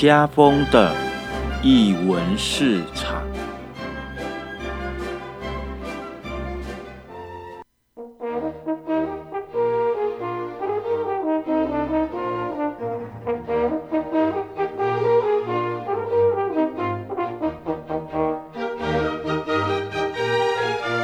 [0.00, 0.94] 家风的
[1.62, 3.22] 译文市场。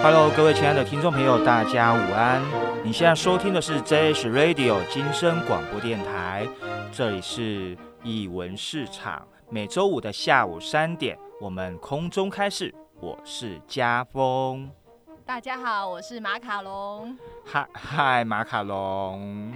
[0.02, 2.40] Hello，各位亲爱的听众朋友，大家午安！
[2.82, 6.46] 你现在收听的是 JH Radio 金声广播电台，
[6.90, 7.76] 这里是
[8.06, 14.70] 译文市场，每周五的下午三点，我们空中开市，我是家峰。
[15.24, 17.18] 大家好，我是马卡龙。
[17.44, 19.52] 嗨嗨，马卡龙。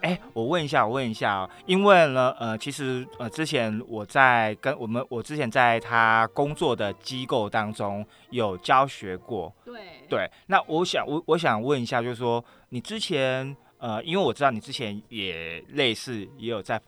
[0.00, 10.28] 哎，我问一下，我问一下哦，因为呢，呃，其实呃，之前我在跟我们，我之前在他工作的机构当中有教学过，对对。
[10.48, 16.80] 那我想，我我想问一下，就是说，你之前呃，因为我知道你之前也类似也有在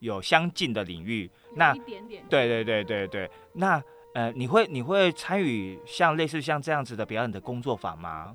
[0.00, 2.24] 有相近的领域，那一点点。
[2.28, 3.82] 对对对对对，那
[4.14, 8.34] 呃，你会你会参与像类似像这样子的表演的工作坊吗？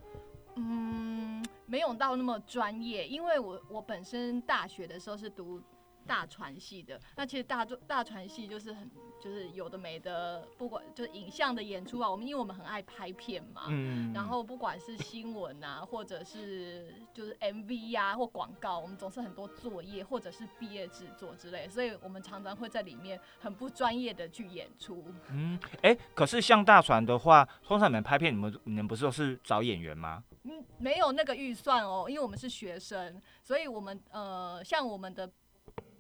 [0.55, 5.61] 嗯，没有到那么专业，因为我我本身大学的时候是读
[6.07, 8.89] 大传系的，那其实大大传系就是很
[9.21, 25.05] 就是有的没的，不管就是影像的演出啊，我们因为我们很爱拍片嘛，嗯，然后不管是新闻啊，或者是就是 MV 呀、或广告，我们总是很多作业或者是毕业制作之类，所以我们常常会在里面很不专业的去演出。
[25.29, 30.23] 嗯，哎，可是像大船的话，通常你们拍片，你们你们不是都是找演员吗？
[30.43, 35.31] 嗯，没有那个预算哦，因为我们是学生，所以我们呃，像我们的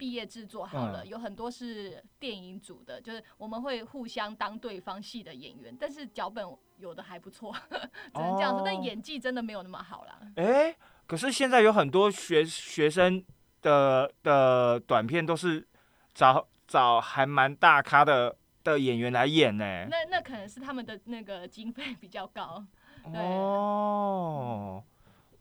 [0.01, 6.43] 毕业制作好了，嗯有很多是电影组的，就是我们会互相当对方戏的演员，但是脚本
[6.79, 10.17] 有的还不错， 只能这样说，哦但演技真的没有那么好啦。
[10.37, 10.75] 哎，
[11.05, 13.23] 可是现在有很多学学生
[13.61, 15.67] 的的短片都是
[16.15, 19.85] 找找还蛮大咖的的演员来演呢。
[19.87, 22.65] 那那可能是他们的那个经费比较高，
[23.03, 24.83] 对哦，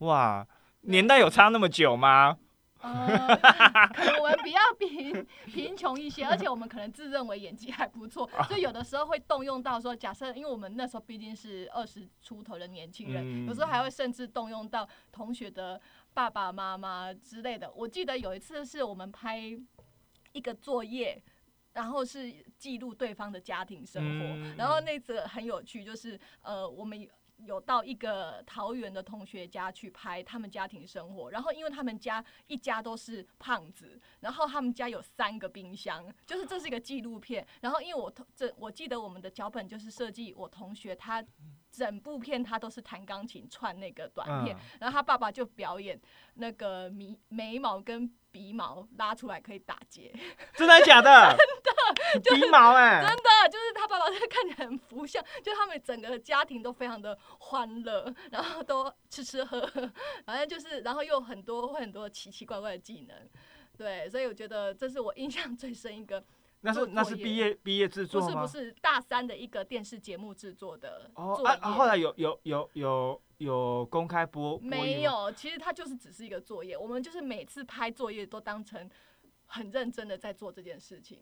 [0.01, 0.47] 哇，
[0.83, 2.37] 年代有差那么久吗？
[2.81, 3.37] 呃，
[3.95, 15.81] 可能我们比较贫贫穷一些， 而且我们可能自认为演技还不错，所以有的时候会动用到说，假设因为我们那时候毕竟是二十出头的年轻人，嗯有时候还会甚至动用到同学的
[16.15, 17.71] 爸爸妈妈之类的。
[17.73, 19.39] 我记得有一次是我们拍
[20.33, 21.23] 一个作业。
[21.73, 27.09] 然后是记录对方的家庭生活，嗯然后那则很有趣，就是呃，我们
[27.45, 37.47] 有到一个桃园的同学家去拍他们家庭生活，然后因为他们家一家都是胖子，然后他们家有三个冰箱，就是这是一个纪录片。
[37.61, 41.25] 然后因为我同这我记得我们的脚本就是设计我同学他
[41.71, 44.61] 整部片他都是弹钢琴串那个短片，嗯。
[44.81, 46.01] 然后他爸爸就表演
[46.35, 50.13] 那个眉眉毛跟鼻毛拉出来可以打结，
[50.55, 51.37] 真的假的？
[52.23, 59.91] 真的， 鼻毛哎、真的就是他爸爸是看起来很福相，就他们整个家庭都非常的欢乐，然后都吃吃喝喝，
[60.25, 63.17] 反正就是，然后又很多会很多奇奇怪怪的技能，
[63.77, 66.23] 对，所以我觉得这是我印象最深一个，
[66.63, 68.43] 那是那是毕业毕业制作吗？
[68.43, 71.71] 不是不是大三的一个电视节目制作的哦啊啊！
[71.71, 78.89] 后来有有有有有公开播播没有，其实它就是只是一个作业，我们就是每次拍作业都当成
[79.47, 81.19] 很认真的在做这件事情，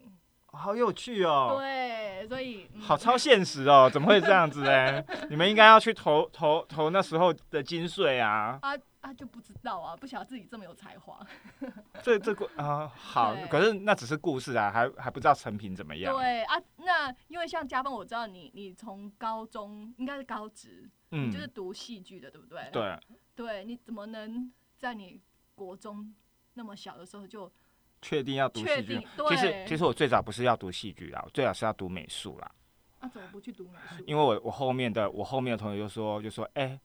[0.47, 1.55] 好有趣哦。
[1.57, 5.03] 对，所以、嗯好超现实哦，怎么会这样子呢？
[5.29, 8.59] 你们应该要去投投投那时候的金税啊！
[8.61, 11.25] 啊啊就不知道啊，不晓得自己这么有才华。
[12.03, 16.13] 这这个啊、好，可是那只是故事啊，还还不知道成品怎么样。
[16.13, 22.69] 对啊，那因为像嘉邦，我知道你你从高中应该是高职，嗯你就是读戏剧的，对不对？
[22.73, 22.99] 对，
[23.35, 25.21] 对，你怎么能在你
[25.55, 26.13] 国中
[26.55, 27.49] 那么小的时候就
[28.01, 29.07] 确定要读戏剧。？
[29.29, 32.51] 其实，其实我最早不是要读戏剧啦，我最早是要读美术啦，
[32.99, 34.03] 啊怎么不去读美术？
[34.05, 36.77] 因为我我后面的我后面的同学就说就说哎。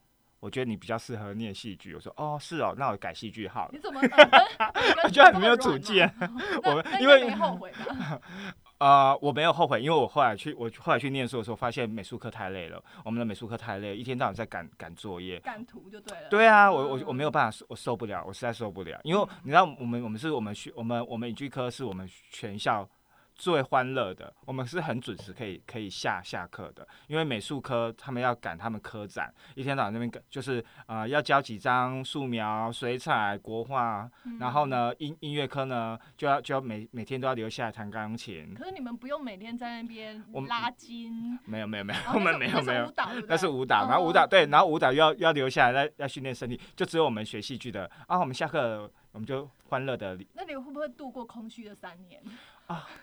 [0.45, 3.79] 我觉得你比较适合念戏剧，我说哦是哦，那我改戏剧好了你。
[3.79, 3.99] 怎么？
[4.03, 4.71] 呃
[5.05, 6.07] 我觉得很没有主见。
[6.63, 8.21] 我我们因为没后悔吧？
[8.79, 15.41] 呃，我没有后悔，因为我后来去我后来去念书的时候，发现美术课太累了，我们的美术课太累，一天到晚在赶赶作业。
[15.41, 16.29] 赶图就对了。
[16.29, 22.87] 对啊，我我我嗯没有办法，我受不了，我实在受不了，因为你知道，我们我们是我们学我们我们影剧科是我们全校
[23.35, 34.65] 最欢乐的，我们是很准时可以可以下下课的，因为美术科他们要赶他们科展，一天到晚那边赶就是呃要交几张素描、水彩、国画，嗯然后？
[34.65, 38.55] 呢音音乐科呢就要就要每每天都要留下来弹钢琴。
[38.55, 52.23] 可是你们不用每天在那边拉筋，没有没有没有，哦我们没有没有那是舞，蹈，对不对那是舞蹈，然后舞蹈对，然后舞蹈又要要留下来，要要训练身体，就只有我们学戏剧的啊，我们下课我们就欢乐的那你会不会度过空虚的三年？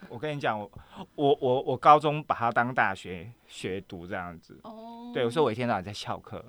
[0.10, 0.70] 我跟你讲，我
[1.16, 4.60] 我我我高中把它当大学学读这样子。
[4.64, 6.44] 哦，对，所以我一天到晚在翘课。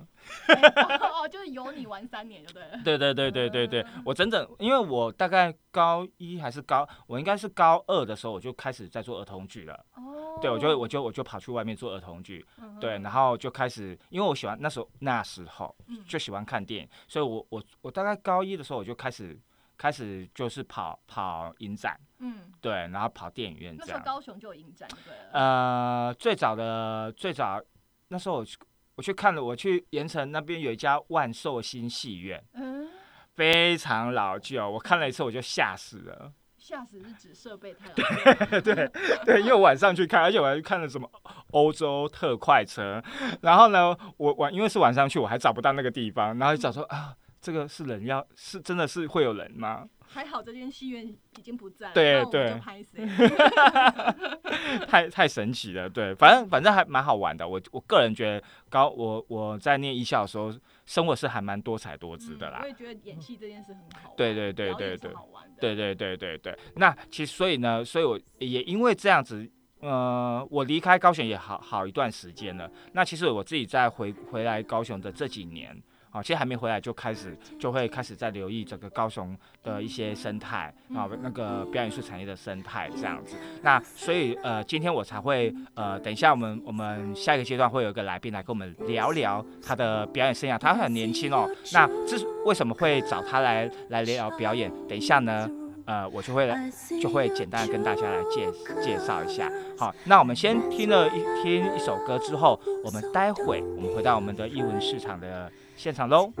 [0.47, 2.79] 哦，就是有你玩三年就对了。
[2.83, 9.85] 对对对对对对嗯，我整整，因为我大概高一还是高，我应该是高二的时候我就开始在做儿童剧了。
[9.95, 19.39] 哦，对，我就我就我就跑去外面做儿童剧，嗯对，然后就开始，因为我喜欢那时候那时候嗯就喜欢看电影，所以我我我大概高一的时候我就开始
[19.77, 23.99] 开始就是跑跑影展，嗯，对，然后跑电影院那时候。
[23.99, 25.29] 高雄就有影展对了。
[25.33, 27.61] 呃，最早的最早
[28.07, 28.57] 那时候我去
[28.95, 32.87] 我去看了，我去盐城那边有一家万寿星戏院，嗯，
[33.35, 36.31] 非常老旧，我看了一次我就吓死了。
[36.57, 38.61] 吓死是指设备太老旧。
[38.73, 38.89] 对
[39.25, 41.09] 对，因为我晚上去看，而且我还去看了什么
[41.51, 43.03] 欧洲特快车，
[43.41, 49.85] 然后呢，我晚因为是晚上去，我还找不到那个地方，然后就找说啊，这个是人要是真的是会有人吗？
[50.07, 52.53] 还好这间戏院已经不在了，对对？
[54.87, 57.45] 太太神奇了，对，反正反正还蛮好玩的。
[57.45, 60.53] 我我个人觉得高我我在念艺校的时候，
[60.85, 62.67] 生活是还蛮多彩多姿的啦嗯我。
[62.67, 65.55] 也觉得演戏这件事很好玩，对对对对对好玩的。
[65.59, 69.49] 对对对对对，那其实所以呢，所以我也因为这样子，
[69.81, 72.71] 呃，我离开高雄也好好一段时间了。
[72.93, 75.75] 那其实我自己在回回来高雄的这几年，
[76.13, 83.35] 啊，其实还没回来就开始就会开始在留意整个高雄的一些生态啊，那个表演艺术产业的生态这样子。
[83.63, 90.57] 那所以呃，今天我才会呃，等一下我们我们下一个阶段会有一个来宾来跟我们聊聊他的表演生涯。
[90.57, 94.71] 他很年轻哦，那这为什么会找他来来聊表演？
[94.87, 95.49] 等一下呢，
[95.85, 96.71] 呃，我就会来
[97.01, 98.49] 就会简单的跟大家来介
[98.81, 99.51] 介绍一下。
[99.77, 106.31] 好，那我们先听了一听一首歌之后，我们待会我们回到我们的艺文市场的现场喽。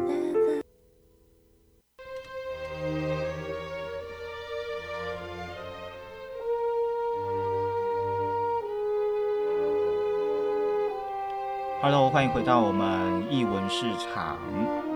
[11.81, 14.39] Hello，欢迎回到我们译文市场。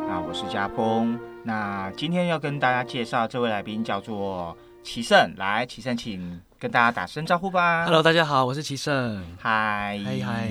[0.08, 1.20] 那我是家峰。
[1.44, 7.84] 那今天要跟大家介绍这位来宾叫做齐胜，来，齐胜，请跟大家打声招呼吧。
[7.84, 9.22] Hello，大家好，我是齐胜。
[9.38, 10.50] 嗨，嗨嗨，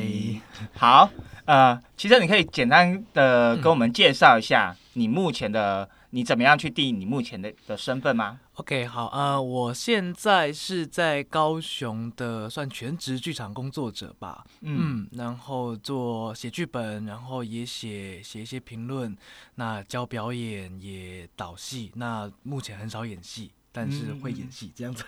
[0.74, 1.08] 好，
[1.46, 8.38] 呃，齐胜，你可以简单的跟我们介绍一下你目前的，你怎么样去定义你目前的的身份吗？
[8.56, 19.14] OK，好，呃，我现在是在高雄的算全职剧场工作者吧，嗯，然后做写剧本，然后也写写一些评论，
[19.56, 25.04] 那教表演也导戏，那目前很少演戏，但是会演戏这样子。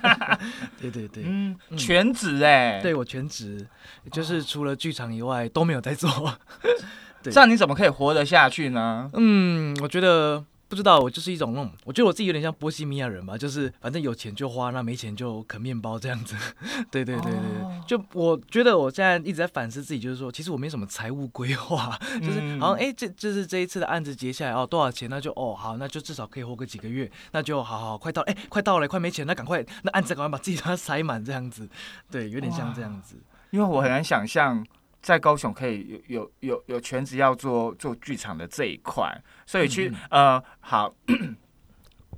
[0.78, 1.78] 对对对，嗯，嗯。
[1.78, 3.66] 全职哎、对我全职，
[4.12, 6.38] 就是除了剧场以外都没有在做。
[7.22, 9.10] 这样你怎么可以活得下去呢？
[9.14, 16.34] 嗯，我觉得不知道，我就是一种那种，我觉得我自己有点像波西米亚人吧，就是反正有钱就花，那没钱就啃面包这样子。
[16.90, 17.40] 对对对对
[17.86, 25.08] 就我觉得我现在一直在反思自己，就是说，其实我没什么财务规划， 就是嗯好像哎、这就是这一次的案子结下来哦，多少钱？
[25.10, 31.68] 那就哦好，那就至少可以活个几个月，那就好好快到哎、快到了，快没钱，那赶快那案子赶快把自己把它塞满这样子，
[32.10, 33.16] 对，有点像这样子。
[33.50, 34.66] 因为我很难想象
[35.04, 40.94] 在高雄可以有有有有全职要做做剧场的这一块，所以去、呃好。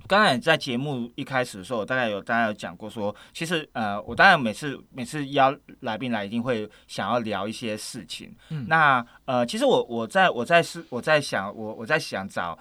[0.09, 8.33] 刚才在节目一开始的时候，我大概有大概有讲过说，其实呃，我当然每次每次邀来宾来，一定会想要聊一些事情。
[8.50, 12.57] 嗯那呃，其实我我在我在是我在想我我在想找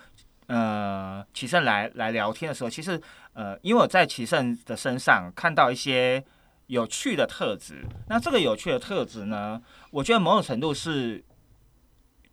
[0.47, 2.99] 呃齐胜来来聊天的时候，其实
[3.33, 6.25] 呃，因为我在齐胜的身上看到一些
[6.67, 7.85] 有趣的特质。
[8.07, 11.23] 那这个有趣的特质呢，我觉得某种程度是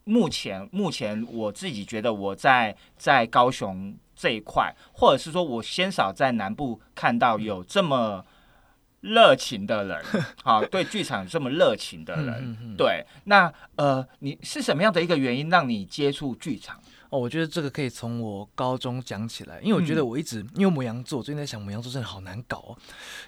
[0.05, 8.25] 目前目前我自己觉得我在在高雄这一块，或者是说我鲜少在南部看到有这么
[9.01, 10.03] 热情的人，
[10.43, 12.75] 好，对剧场这么热情的人。
[12.77, 16.81] 对，那呃，你是什么样的一个原因让你接触剧场？
[17.13, 22.77] 哦，我觉得这个可以从我高中讲起来，因为我觉得嗯我一直、因为母羊座，最近在想母羊座真的好难搞、哦，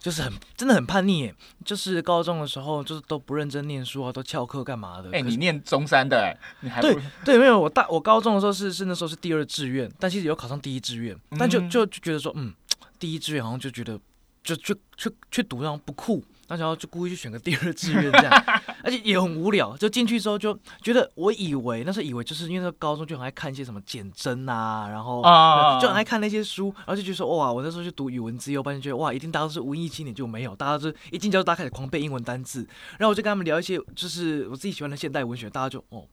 [0.01, 1.35] 就是很真的很叛逆耶，
[1.67, 5.11] 就是高中的时候就是都不认真念书啊，都翘课干嘛的。
[5.13, 12.55] 哎、你念中山的、哎，你还不对对，没有我大我高中的时候是是那时候是第二志愿，但其实有考上第一志愿，但就嗯就就觉得说，嗯，
[12.99, 14.01] 第一志愿好像就觉得
[14.43, 18.45] 就去去去读那种不酷，那时候就故意去选个第二志愿这样，
[18.85, 19.77] 而且也很无聊。
[19.77, 32.67] 就进去之后就觉得，我以为那时候以为就是因为那个高中就很爱看一些什么简真啊，然后啊就很爱看那些书，然后就觉得说哇，我那时候去读语文自由班，就觉得哇，一定大家都是文艺青年，就没有，大家就一进教室大家开始狂背英文单字，
[32.99, 36.07] 然后我就跟他们聊一些就是我自己喜欢的现代文学，大家就哦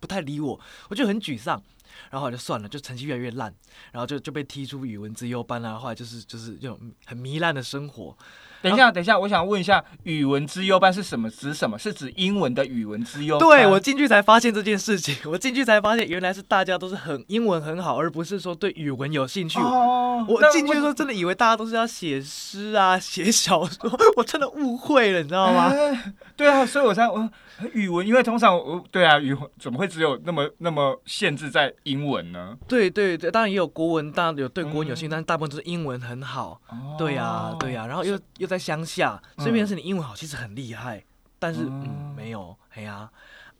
[0.00, 1.62] 不太理我，我就很沮丧。
[2.10, 3.52] 然后后来就算了，就成绩越来越烂，
[3.92, 8.16] 然后就就被踢出语文资优班啊，后来就是就是这种很糜烂的生活。
[8.62, 11.28] 等一下，等一下，我想问一下，语文资优班是什么？
[11.28, 11.78] 指什么？
[11.78, 13.38] 是指英文的语文资优？
[13.38, 19.58] 对我进去才发现这件事情，我进去才发现原来是大家都是很英文很好，而不是说对语文有兴趣。
[19.58, 25.66] 哦，我进去的时候真的以为大家都是要写诗啊、写小说，我真的误会了，你知道吗？
[25.66, 27.28] 哎对啊，所以我才我
[27.74, 32.56] 语文，因为通常我对啊，语文怎么会只有那么那么限制在英文呢？
[32.66, 35.10] 对对对，当然也有国文，当然有对国文有兴趣，嗯。
[35.10, 36.60] 但是大部分都是英文很好。
[36.68, 36.96] 哦。
[36.98, 41.04] 对呀、对呀、然后又又在乡下，所以变成是你英文好，其实很厉害，
[41.38, 43.10] 但是嗯嗯没有，哎呀、啊，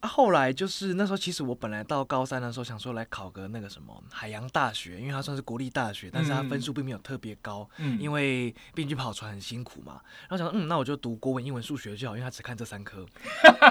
[0.07, 10.01] 后来就是那时候，其实我本来到高三的时候想说来考个那个什么海洋大学，因为它算是国立大学，但是它分数并没有特别高，嗯因为毕竟跑船很辛苦嘛。
[10.29, 13.07] 然后想说，嗯，那我就读国文、英文、数学就好，因为他只看这三科。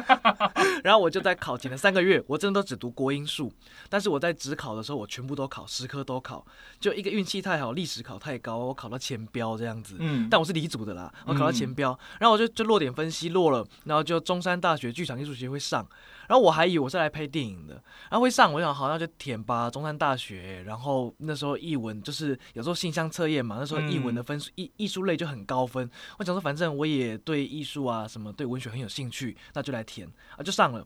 [0.84, 3.52] 然后我就在考前的三个月，我真的都只读国英数，
[3.90, 6.46] 但是我在只考的时候，我全部都考，十科都考，
[6.80, 9.96] 就一个运气太好，历史考太高，我考到前标这样子。
[10.00, 15.88] 嗯但我是理组的啦，我考到前标，然后我就就落点分析落了，然后就中山大学剧场艺术学会上，
[16.27, 17.74] 然后我还以为我是来拍电影的，
[18.10, 25.89] 然后会上，我想好像就填吧，中山大学，然后那时候译文就是有时候信箱测验嘛，那时候译文的分数艺艺术类就很高分，
[26.20, 30.86] 我想说反正我也对艺术啊什么对文学很有兴趣，那就来填啊就上了。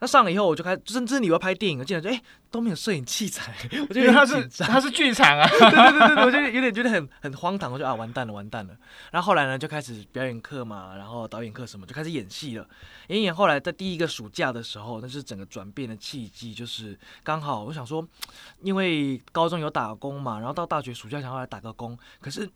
[0.00, 3.54] 那上了以后，我就开始真真的以为拍电影，我进来就哎、都没有摄影器材，
[3.88, 4.68] 我就有因为它是点紧张。
[4.68, 8.74] 它是剧场啊，对对对对，我就有点觉得很很荒唐，我就啊完蛋了完蛋了。
[9.12, 12.66] 然后后来呢就开始表演课嘛，然后导演课什么就开始演戏了。
[13.08, 18.02] 演一演后来在第一个暑假的时候，那是整个转变的契机，就是刚好我想说，
[18.62, 22.50] 因为高中有打工嘛，然后到大学暑假想要来打个工，可是。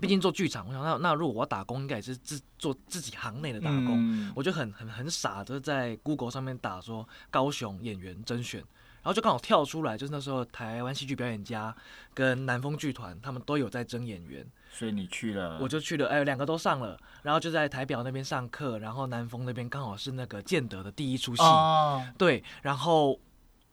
[0.00, 3.94] 毕竟做剧场，我想那那如果我要打工，应该也是自做自己行内的打工。
[3.96, 4.32] 嗯。
[4.34, 11.74] 我就很很很傻就是在 Google 上面打说高雄演员甄选，然后就刚好跳出来，就是那时候台湾戏剧表演家
[12.12, 23.18] 跟南风剧团他们都有在争演员，所以你去了，我就去了，哎，两个都上了，然后就在台表那边上课，然后南风那边刚好是那个建德的第一出戏，哦，对，然后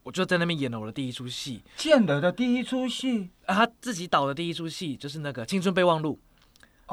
[0.03, 3.29] 我就在那边演了我的第一出戏，建德的第一出戏？
[3.46, 6.20] 啊，他自己导的第一出戏就是那个《青春备忘录》，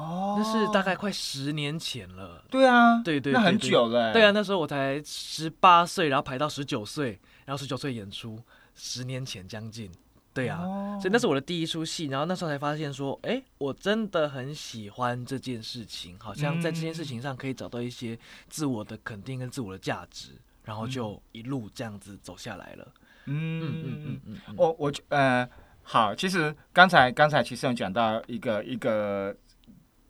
[0.00, 2.44] 哦，那是大概快十年前了。
[2.50, 8.38] 对啊，对对那很久了，对啊，，那时候我才十八岁，然后排到十九岁，然后十九岁演出，
[8.74, 9.90] 十年前将近。
[10.34, 10.98] 对啊，哦。
[11.00, 18.16] 所以那是我的第一出戏，然后那时候才发现说，哎，我真的很喜欢这件事情，好像在这件事情上可以找到一些
[18.48, 20.32] 自我的肯定跟自我的价值，
[20.68, 22.87] 然后就一路这样子走下来了。
[23.25, 25.48] 嗯嗯嗯嗯嗯嗯，我我觉呃，
[25.82, 29.34] 好，其实刚才刚才其实有讲到一个一个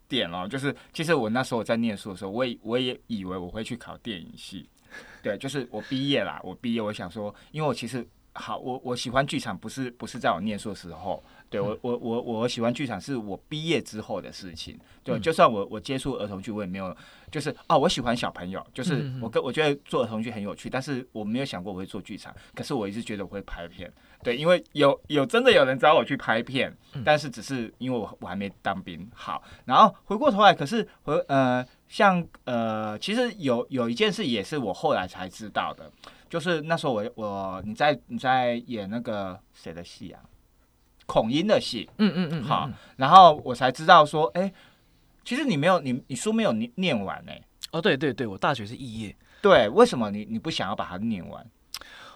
[0.09, 4.69] 点哦，就是其实我那时候我在念书的时候，我也我也以为我会去考电影系，
[5.23, 15.23] 对，就是我毕业啦，我毕业我想说，因为我其实好，我我喜欢剧场不是不是在我念书的时候，对我我我我喜欢剧场是我毕业之后的事情，对，嗯。
[15.23, 16.95] 就算我我接触儿童剧，我也没有
[17.31, 23.91] 就是哦，我喜欢小朋友，就是我跟我觉得做儿童剧很有趣，但是我没有想过我会做剧场，可是我一直觉得我会拍片，
[24.23, 27.03] 对，因为有有真的有人找我去拍片，嗯。
[27.05, 35.91] 但是只是因为我我还没当兵，好，然后回过头来，可是回呃像呃，其实有有一件事也是我后来才知道的，
[36.29, 40.21] 就是那时候我我你在你在演那个谁的戏啊，
[41.09, 44.53] 孔音的戏，嗯嗯嗯，好嗯，然后我才知道说，哎、
[45.25, 47.33] 其实你没有你你书没有念念完呢、
[47.73, 49.17] 哦，对对对，我大学是肄业。
[49.41, 51.45] 对，为什么你你不想要把它念完？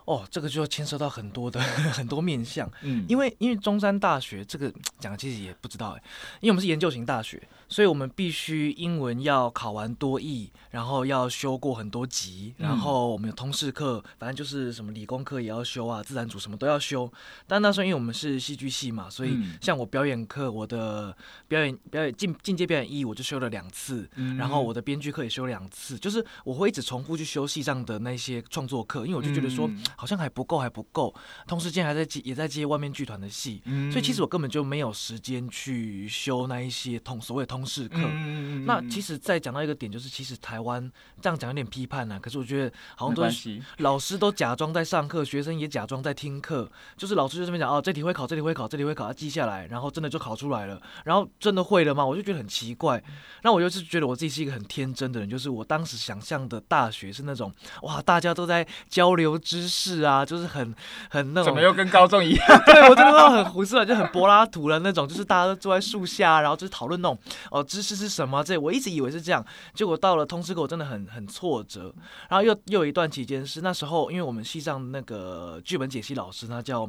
[0.04, 1.58] 哦，这个就牵涉到很多的
[1.94, 6.02] 很多面向，嗯，因为因为中山大学这个讲其实也不知道哎，
[6.40, 7.40] 因为我们是研究型大学，
[7.72, 17.10] 所以我们必须英文要考完多译，然后要修过很多级，然嗯后我们有通识课，反正就是什么理工课也要修啊，自然组什么都要修。
[17.46, 19.56] 但那时候因为我们是戏剧系嘛，所以嗯。
[19.62, 21.16] 像我表演课，我的
[21.48, 24.36] 表演表演进进阶表演一我就修了两次，嗯。
[24.36, 29.82] 然后我的编剧课也修两次，就是我会一直重复去修戏上的那些创作课，因为我就觉得说、嗯。
[29.96, 31.14] 好像还不够，还不够。
[31.46, 33.90] 同时间还在接也在接外面剧团的戏，嗯。
[33.90, 37.96] 所以其实我根本就没有时间去修那一些通所谓通识课。
[37.98, 40.90] 嗯那其实再讲到一个点，就是其实台湾
[41.20, 52.06] 这样讲有点批判呢、可是我觉得好像都是，老师都假装在上课，学生也假装在听课，就是老师就这么讲哦，这题会考，这题会考，这题会考，他记下来，然后真的就考出来了，然后真的会了吗？
[52.06, 53.02] 我就觉得很奇怪。
[53.42, 57.52] 那我就是觉得我自己是一个很天真的人，就是我当时想象的大学是那种
[57.82, 60.72] 哇，大家都在交流知识啊，就是很
[61.10, 62.46] 很那种怎么，又跟高中一样？
[62.64, 67.18] 对 我真的很胡思乱，就很柏拉图的那种，就是大家都坐在树下，然后就是讨论那种
[67.50, 69.44] 哦知识是什么这，我一直以为是这样，
[69.74, 71.94] 结果到了通识课我真的很很挫折，
[72.28, 76.88] 然后又又有一段期间是那时候，因为我们系上那个剧本解析老师，他叫。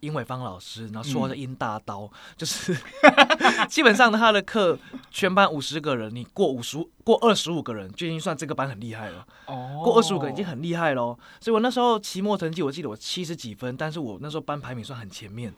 [0.00, 2.76] 殷伟芳老师，然后说的殷大刀，就是
[3.70, 4.76] 基本上他的课
[5.12, 9.24] 全班五十个人，你过五十过二十五个人就已经算这个班很厉害了。
[9.46, 11.16] 哦过二十五个已经很厉害喽。
[11.40, 15.54] 所以我那时候期末成绩，我记得我七十几分，但是我那时候班排名算很前面。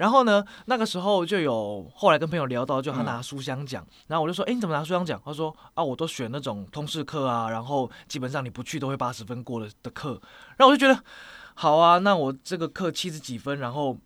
[0.00, 5.20] 然后呢，那个时候就有后来跟朋友聊到，就他拿书香奖，然后我就说，哎，你怎么拿书香奖？
[5.22, 10.18] 他说，啊，我都选那种通识课啊，然后基本上你不去都会八十分过的的课。
[10.56, 11.04] 然后我就觉得，
[11.52, 13.98] 好啊，那我这个课七十几分，然后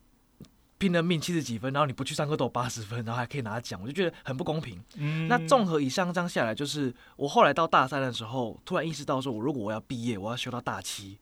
[0.77, 4.77] 拼了命七十几分，然后你不去上课都有八十分，然后还可以拿奖，我就觉得很不公平。
[4.97, 11.17] 嗯那综合以上这样下来，就是我后来到大三的时候，突然意识到说，我如果我要毕业，我要修到大七。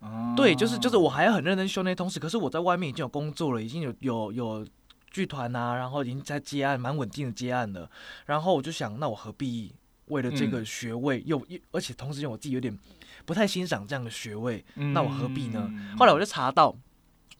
[0.00, 4.66] 哦对，就是就是我还要很认真修那些东西，可是我在外面已经有工作了，已经有有有
[5.10, 7.90] 剧团啊，然后已经在接案，蛮稳定的接案了。
[8.26, 9.74] 然后我就想，那我何必
[10.06, 12.76] 为了这个嗯学位，又又而且同时间我自己有点
[13.24, 15.66] 不太欣赏这样的学位，那我何必呢？
[15.68, 16.74] 嗯后来我就查到，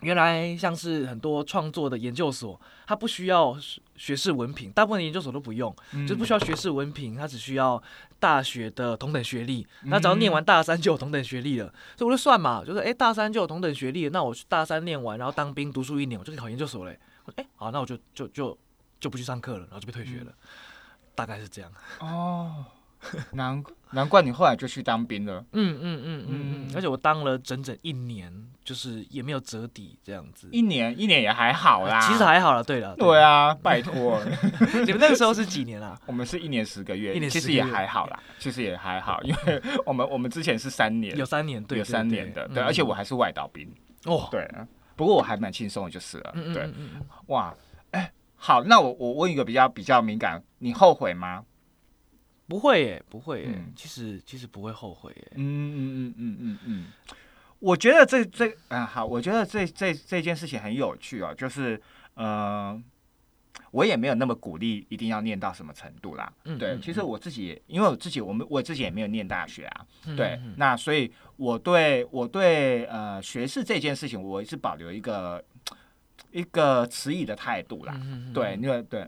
[0.01, 7.83] 原来像是很多创作的研究所，它不需要学学士文凭，大部分的研究所都不用，就是不需要学士文凭，它只需要
[8.19, 9.67] 大学的同等学历。
[9.85, 16.99] 那只要念完大三就有同等学历了，所以我就算嘛，就是诶，大三就有同等学历，那我去大三念完，然后当兵读书一年，我就可以考研究所嘞。
[17.25, 18.59] 我说诶，好，那我就就就
[19.01, 20.33] 就不去上课了，然后就被退学了，
[21.15, 21.73] 大概是这样。
[22.01, 22.65] 哦，
[23.33, 25.45] 难难怪你后来就去当兵了。
[25.53, 28.33] 嗯嗯嗯嗯而且我当了整整一年，
[28.65, 30.49] 就是也没有折抵这样子。
[30.53, 34.21] 一年一年也还好啦，其实还好了，对了，对啊，拜托，
[34.85, 35.99] 你们那个时候是几年啊？
[36.07, 42.67] 我们是一年十个月，一年其实也还好啦，其实也还好，因为我们我们之前是三年，有三年，对，有三年的，对，嗯。
[42.67, 43.67] 而且我还是外岛兵，
[44.05, 44.47] 哦，对，
[44.97, 46.69] 不过我还蛮轻松的，就是了，对，
[47.29, 47.55] 哇，
[47.93, 51.43] 哎，好，那我我问一个比较比较敏感，你后悔吗？
[52.49, 55.33] 不会耶，不会耶嗯，其实其实不会后悔耶。
[55.35, 56.87] 嗯嗯嗯嗯嗯嗯，
[57.59, 61.79] 我觉得这这啊好，我觉得这这这件事情很有趣哦，就是
[62.15, 62.83] 呃，
[63.71, 66.33] 我也没有那么鼓励一定要念到什么程度啦。
[66.43, 75.45] 对，嗯嗯其实我自己因为我自己我们我自己也没有念大学啊，嗯对，那所以我对我对呃学士这件事情，我是保留一个
[76.33, 78.01] 一个迟疑的态度啦。
[78.33, 79.07] 对，因为对。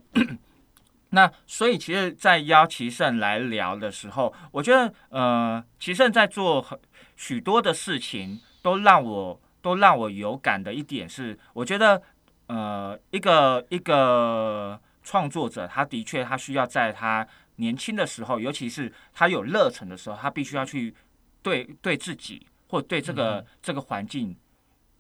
[1.11, 6.79] 那所以其实，在邀齐胜来聊的时候，我觉得，呃，齐胜在做很
[7.17, 12.01] 许多的事情，都让我都让我有感的一点是，我觉得，
[12.47, 20.95] 呃，一个一个创作者，他的确他需要在他年轻的时候，尤其是他有热忱的时候，他必须要去
[21.43, 23.47] 对对自己或对这个、嗯。
[23.61, 24.37] 这个环境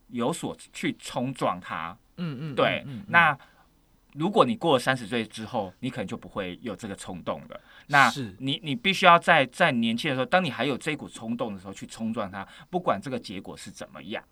[0.08, 1.96] 有所去冲撞他。
[2.16, 3.04] 嗯嗯，对，嗯嗯嗯。
[3.08, 3.38] 那
[4.14, 7.60] 如果你过了三十岁之后，你可能就不会有这个冲动了。
[7.86, 14.22] 那是你你必须要在在年轻的时候，当你还有这股冲动的时候去冲撞它，不管这个结果是怎么样。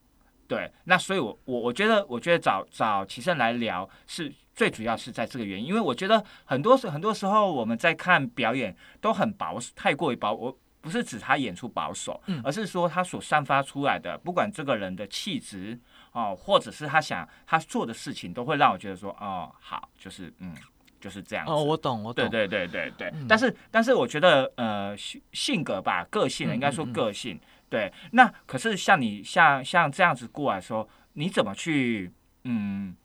[0.47, 10.59] 对，那所以我，我我觉得，我觉得找找齐胜来聊是最主要是在这个原因，因为我觉得很多时很多时候我们在看表演都很保守，太过于保我。
[10.81, 15.79] 不是指他演出保守，嗯而是说他所散发出来的，不管这个人的气质
[16.19, 20.53] 哦，或者是他想他做的事情，都会让我觉得说，哦，好，就是嗯，
[21.01, 21.53] 就是这样子。
[21.53, 27.39] 哦，我懂，我懂，对对对对对，嗯但是但是我觉得呃性性格吧，个性嗯应该说嗯嗯个性，
[27.71, 27.93] 对。
[28.11, 32.11] 那可是像你像像这样子过来说，你怎么去
[32.43, 32.97] 嗯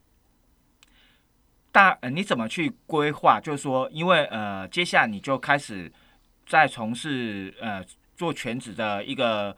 [1.71, 3.39] 大呃你怎么去规划？
[3.39, 5.91] 就是说，因为呃接下来你就开始
[6.47, 7.83] 在从事呃
[8.15, 9.55] 做全职的一个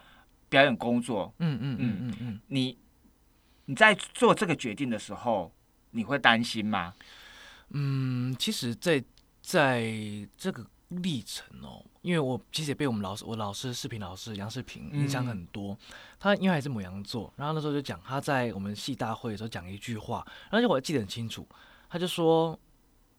[0.50, 2.78] 表演工作，嗯嗯嗯嗯嗯，你
[3.65, 5.51] 你在做这个决定的时候，
[5.91, 6.93] 你会担心吗？
[7.69, 9.04] 嗯，其实在，
[9.41, 9.91] 在
[10.38, 15.78] 这个历程哦，因为我其实也被我们老师，我老师视频老师杨世平影响嗯很多。
[16.19, 21.47] 他因为还是母羊座，然后那时候就讲他在我们系大会的时候讲一句话，而且我还记得很清楚，
[21.89, 22.60] 他就说。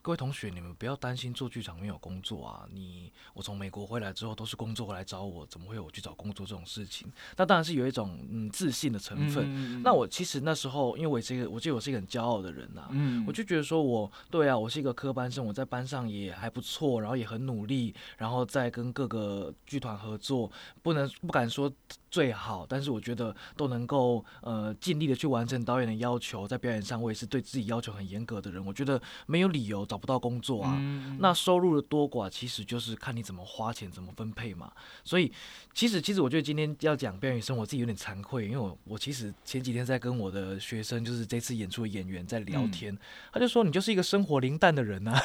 [0.07, 2.65] 各位同学，你们不要担心做剧场没有工作啊！
[2.73, 7.11] 你我从美国回来之后都是工作回来找我，怎么会有我去找工作这种事情？
[7.37, 9.45] 那当然是有一种嗯自信的成分。
[9.49, 20.49] 嗯那我其实那时候，因为我也是一个，我记得我是一个很骄傲的人呐、嗯我就觉得说我，对啊，我是一个科班生，我在班上也还不错，然后也很努力，然后再跟各个剧团合作，
[20.85, 21.69] 不能不敢说
[22.09, 30.77] 最好，但是我觉得都能够呃尽力的去完成导演的要求，在表演上我也是对自己要求很严格的人，我觉得没有理由找找不到工作啊。
[30.79, 34.71] 嗯那收入的多寡，其实就是看你怎么花钱，怎么分配嘛。
[35.03, 35.33] 所以，
[35.73, 42.97] 其实其实我觉得今天要讲表演生活，我自己有点惭愧，因为我我其实前几天在跟我的学生，就是这次演出的演员在聊天，
[43.33, 45.19] 他就说你就是一个生活零蛋的人啊。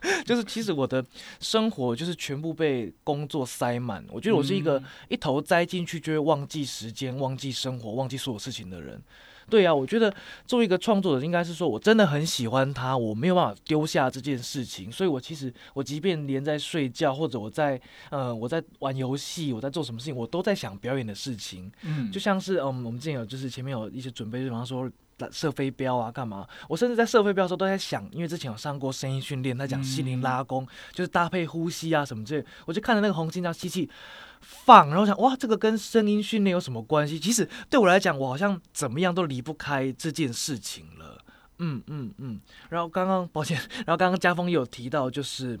[0.24, 1.04] 就是其实我的
[1.40, 9.02] 生活就是全部被工作塞满，我觉得我是一个嗯一头栽进去就会忘记时间、忘记生活、忘记所有事情的人。
[9.48, 10.12] 对啊，我觉得
[10.46, 17.80] 作为一个创作者，应该是说我真的很喜欢他，我没有办法丢下这件事情，所以我其实我即便连在睡觉，或者我在
[18.10, 21.70] 呃我在玩游戏，我在做什么事情，我都在想表演的事情。
[21.82, 24.90] 嗯就像是嗯，我们之前有就是前面有一些准备，就比方说
[25.32, 26.46] 射飞镖啊，干嘛？
[26.68, 33.88] 我甚至在射飞镖的时候都在想，因为之前有上过声音训练，他讲心灵拉弓，就是搭配呼吸啊什么之类，我就看着那个红心跳吸气
[34.40, 37.18] 放，然后想哇，这个跟声音训练有什么关系？
[37.18, 41.18] 其实对我来讲，我好像怎么样都离不开这件事情了。
[41.58, 42.40] 嗯嗯嗯。
[42.68, 45.58] 然后刚刚抱歉，然后刚刚家峰也有提到，就是。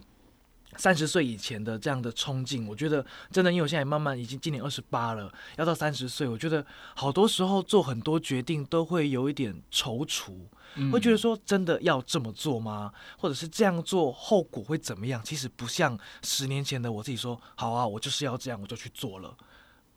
[0.78, 6.64] 三十岁以前的这样的冲劲，我觉得真的，因为我现在慢慢已经今年二十八了，要到三十岁，我觉得
[6.94, 10.32] 好多时候做很多决定都会有一点踌躇，
[10.76, 12.92] 嗯会觉得说真的要这么做吗？
[13.18, 15.20] 或者是这样做后果会怎么样？
[15.22, 19.36] 其实不像十年前的我自己说，好啊，我就是要这样，我就去做了。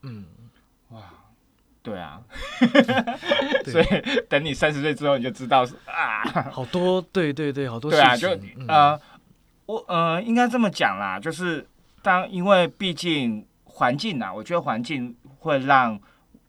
[0.02, 0.26] 嗯，
[0.90, 1.02] 哇，
[1.84, 2.22] 对啊，
[3.66, 3.86] 所以
[4.28, 9.02] 等你三十岁之后，你就知道啊，好多对对对，好多事对情，啊，就嗯呃，
[9.66, 11.66] 我呃应该这么讲啦，就是
[12.02, 16.00] 当因为毕竟环境啊，我觉得环境会让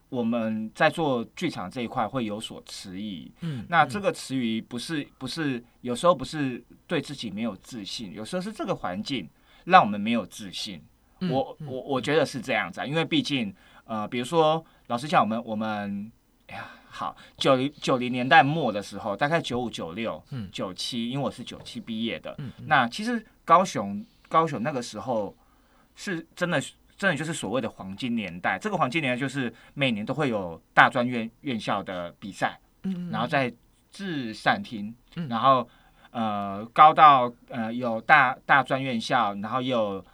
[0.08, 3.30] 我们在做剧场这一块会有所迟疑。
[3.40, 9.28] 嗯，那这个迟疑不是不是有时候不是对自己没有自信，有时候是这个环境
[9.64, 10.82] 让我们没有自信。
[11.20, 16.10] 嗯我嗯我我觉得是这样子啊，因为毕竟呃，比如说老实讲，我们我们
[16.48, 20.46] 哎呀，好九零九零年代末的时候，大概九五九六嗯。
[20.52, 22.66] 九七，因为我是九七毕业的，嗯嗯。
[22.66, 25.34] 那其实高雄高雄那个时候
[25.96, 26.60] 是真的
[26.98, 33.50] 真的就是所谓的黄金年代，这个黄金年代就是每年都会有大专院院校的比赛，嗯然后在
[33.90, 35.26] 至善厅，嗯。
[35.28, 35.66] 然后
[36.10, 40.04] 呃高到呃有大大专院校，然后也有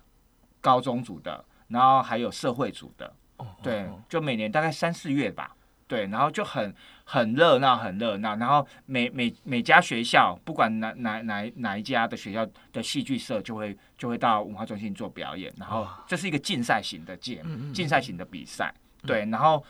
[0.61, 5.57] 高中组的，然后还有社会组的，哦对哦，就每年大概三四月吧，
[5.89, 6.73] 对，然后就很
[7.03, 18.73] 很热闹，很热闹，然后每每每家学校，不管哪哪哪哪一家的学校的戏剧社，就会就会到文化中心做表演，然后这是一个竞赛型的节目，嗯嗯竞赛型的比赛，
[19.07, 19.65] 对，然后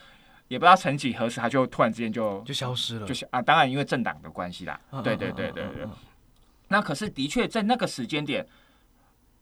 [0.48, 5.90] 也不知道曾几何时，他就突然之间就就消失了，就是啊，当然因为政党的关系啦，嗯对对对对对嗯。
[6.66, 8.46] 那可是的确在那个时间点，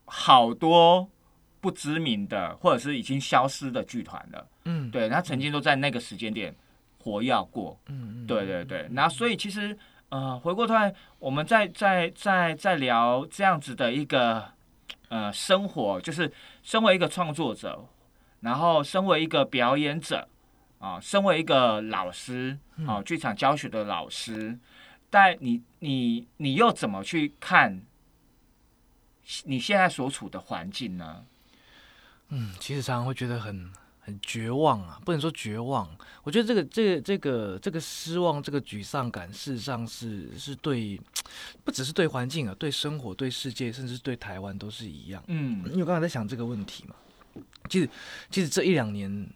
[0.05, 1.09] 好多
[1.61, 6.55] 不知名的或者是已经消失的剧团了，嗯，对，他曾经都在那个时间点
[7.07, 8.89] 活跃过，嗯，嗯，对对对。
[8.91, 14.45] 那所以其实呃，回过头来，我们在在在在聊这样子的一个
[15.09, 16.33] 呃生活，就是
[16.65, 17.87] 身为一个创作者，
[18.41, 20.29] 然后身为一个表演者
[20.81, 24.59] 啊，身为一个老师啊，剧场教学的老师，
[25.09, 27.83] 但你你你又怎么去看
[29.45, 31.25] 你现在所处的环境呢？
[32.31, 33.71] 嗯，其实常常会觉得很
[34.07, 35.85] 很绝望啊，不能说绝望，
[36.23, 40.97] 我觉得这个这个这个这个失望、这个沮丧感，事实上是是对，
[41.65, 45.21] 不只是对环境啊，对生活、对世界，甚至对台湾都是一样。
[45.27, 46.95] 嗯因为我刚才在想这个问题嘛，
[47.69, 47.91] 其实
[48.31, 49.29] 其实这一两年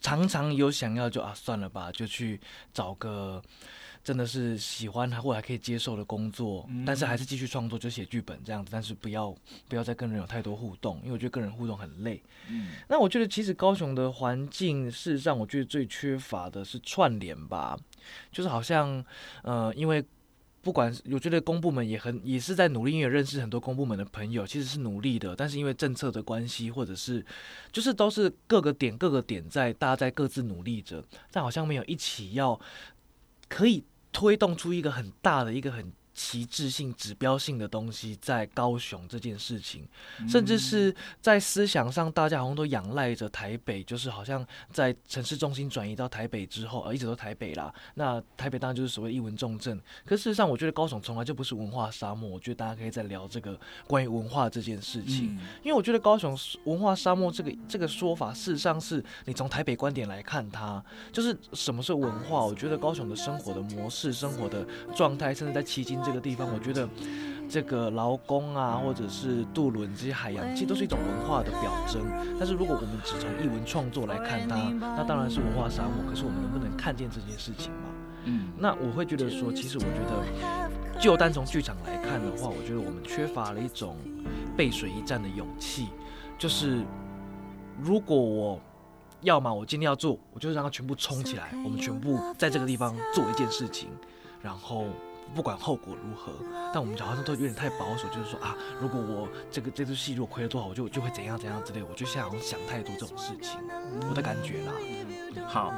[0.00, 2.40] 常常有想要就啊算了吧，就去
[2.72, 3.42] 找个
[4.06, 9.34] 真的是喜欢还或者还可以接受的工作，嗯但是还是继续创作，就写剧本这样子，但是不要
[9.68, 12.22] 不要再跟人有太多互动，因为我觉得跟人互动很累。
[12.48, 17.76] 嗯那我觉得其实高雄的环境，事实上我觉得最缺乏的是串联吧，
[18.30, 19.04] 就是好像
[19.42, 20.04] 呃，因为
[20.62, 27.26] 不管我觉得公部门也很也是在努力，因为认识很多公部门的朋友，其实是努力的，但是因为政策的关系，或者是
[27.72, 32.60] 就是都是各个点各个点在大家在各自努力着，但好像没有一起要
[33.48, 33.84] 可以
[34.16, 39.86] 推动出一个很大的一个很旗帜性、指标性的东西在高雄这件事情。
[40.26, 47.72] 甚至是在思想上，大家好像都仰赖着台北，就是好像在城市中心转移到台北之后，呃，一直都台北啦。
[47.94, 52.30] 那台北当然就是所谓一文重镇，可事实上，我觉得高雄从来就不是文化沙漠。
[52.30, 55.36] 我觉得大家可以再聊这个关于文化这件事情。
[55.36, 62.44] 嗯因为我觉得高雄文化沙漠这个这个说法，事实上是你从台北观点来看它，就是什么是文化。
[62.44, 66.88] 我觉得高雄的生活的模式、生活的状态，甚至在旗津这个地方，我觉得
[67.48, 72.06] 这个劳工啊，或者是渡轮这些海洋，其实都是一种文化的表征。
[72.38, 75.92] 但是如果我们只从艺文创作来看它，那当然是文化沙漠。
[76.08, 77.90] 可是我们能不能看见这件事情嘛？
[78.28, 83.96] 嗯那我会觉得说，其实我觉得就单从剧场来看的话，我觉得我们缺乏了一种
[84.56, 85.88] 背水一战的勇气。
[86.38, 86.82] 就是
[87.80, 88.60] 如果我
[89.22, 93.88] 要么我今天要做，我就让它全部冲起来，我们全部在这个地方做一件事情，
[94.42, 94.86] 然后
[95.34, 96.32] 不管后果如何，
[96.72, 103.60] 但我们好像都有点太保守，就是说啊，如果我这个这出戏如果亏了多少，我就就会怎样怎样之类，我就现在好像想太多这种事情，
[104.08, 104.72] 我的感觉啦。
[105.46, 105.74] 好，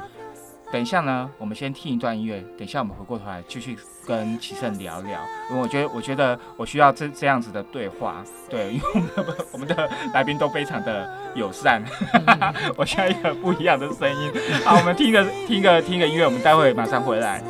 [0.71, 11.83] 等一下呢，我们先听一段音乐，等一下我们回过头来继续跟启胜聊聊，因为我觉得我觉得我需要这这样子的对话，对，因为我们的我们的来宾都非常的友善，
[12.77, 14.31] 我需要一个不一样的声音。
[14.63, 17.43] 好，我们听个听个听个音乐，我们待会马上回来。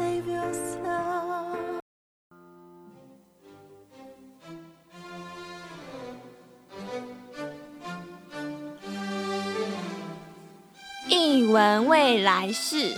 [11.60, 12.96] 译文未来式。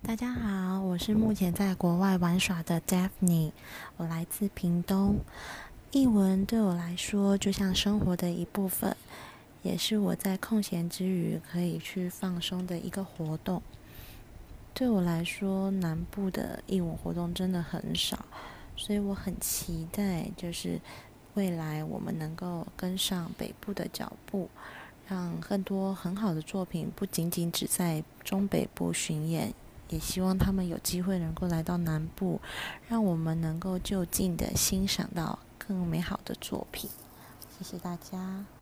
[0.00, 3.50] 大家好，我是目前在国外玩耍的 Daphne，
[3.96, 5.18] 我来自屏东。
[5.90, 8.96] 译文对我来说就像生活的一部分，
[9.64, 13.60] 也是我在空闲之余可以去放松的一个活动。
[14.72, 18.24] 对我来说，南部的译文活动真的很少，
[18.78, 20.80] 所以我很期待，就是
[21.34, 24.48] 未来我们能够跟上北部的脚步，
[25.08, 29.52] 让更多很好的作品不仅仅只在中北部巡演，
[29.88, 32.40] 也希望他们有机会能够来到南部，
[32.88, 36.88] 让我们能够就近的欣赏到更美好的作品。
[37.58, 38.57] 谢谢大家。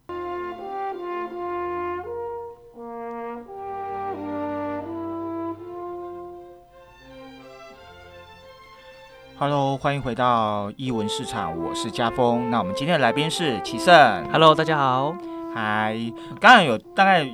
[9.39, 12.51] Hello，欢迎回到译文市场，我是家峰。
[12.51, 13.93] 那我们今天的来宾是齐胜。
[14.33, 15.15] Hello，大家好。
[15.55, 15.95] 嗨，
[16.41, 17.29] 刚刚有大概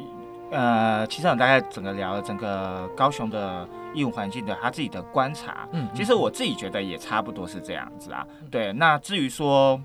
[0.50, 5.68] 呃，齐胜有大概整个聊了整个高雄的译文环境的他自己的观察。
[5.70, 8.26] 嗯，其实我自己觉得也差不多是这样子啊。
[8.50, 9.80] 对，那至于说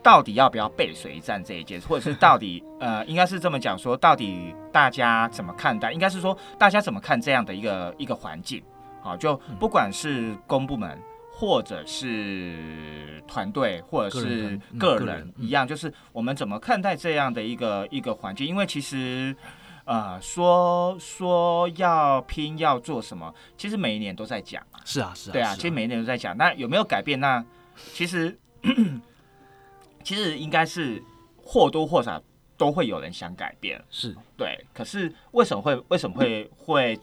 [0.00, 5.90] 到底要不要背水一战这一件，或者是到底 呃，应该是这么讲说，到底大家怎么看待？
[5.90, 8.62] 应该是说大家怎么看这样的一个一个环境？
[9.02, 10.96] 好，就不管是公部门。
[11.40, 18.44] 或者是团队，或者是个人一样，就是我们怎么看待这样的一个一个环境？
[18.44, 19.36] 因为其实，
[19.84, 24.60] 呃，说说要拼要做什么，其实每一年都在讲。
[24.84, 26.36] 是啊，是啊，对啊，其实每一年都在讲。
[26.36, 27.20] 那有没有改变？
[27.20, 27.44] 那
[27.92, 28.36] 其实
[30.02, 31.00] 其实应该是
[31.40, 32.20] 或多或少
[32.56, 33.80] 都会有人想改变。
[33.90, 36.98] 是对，可是为什么会为什么会会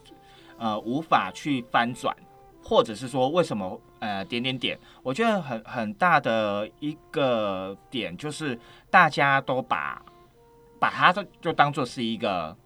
[0.57, 2.13] 呃无法去翻转？
[2.67, 4.75] 或者是说为什么呃点点点？
[5.04, 10.01] 我觉得很很大的一个点就是大家都把
[10.80, 12.58] 把它就就当做是一个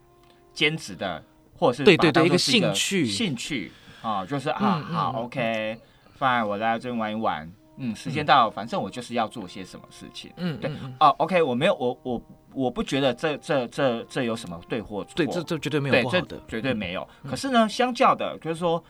[0.53, 1.21] 兼职的，
[1.57, 3.05] 或者是对对对一个兴趣。
[3.05, 3.71] 兴趣。
[4.01, 5.77] 啊，就是啊嗯好 OK
[6.17, 12.21] fine，我来这边玩一玩，嗯，时间到，反正我就是要做些什么事情，嗯，对哦 OK，我没有我我
[12.53, 15.89] 我不觉得这这这这有什么对或错，对，这这绝对没。
[15.89, 17.05] 有不好的，绝对没有。
[17.23, 17.29] 嗯。
[17.29, 18.81] 可是呢，相较的，就是说，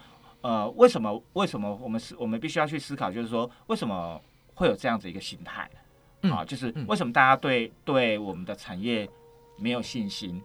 [0.42, 4.20] 呃，为什么为什么我们是我们必须要去思考，就是说，为什么
[4.56, 5.70] 会有这样子一个心态
[6.22, 6.46] 嗯啊？
[6.46, 9.10] 就是嗯为什么大家对对我们的产业
[9.58, 10.42] 没有信心？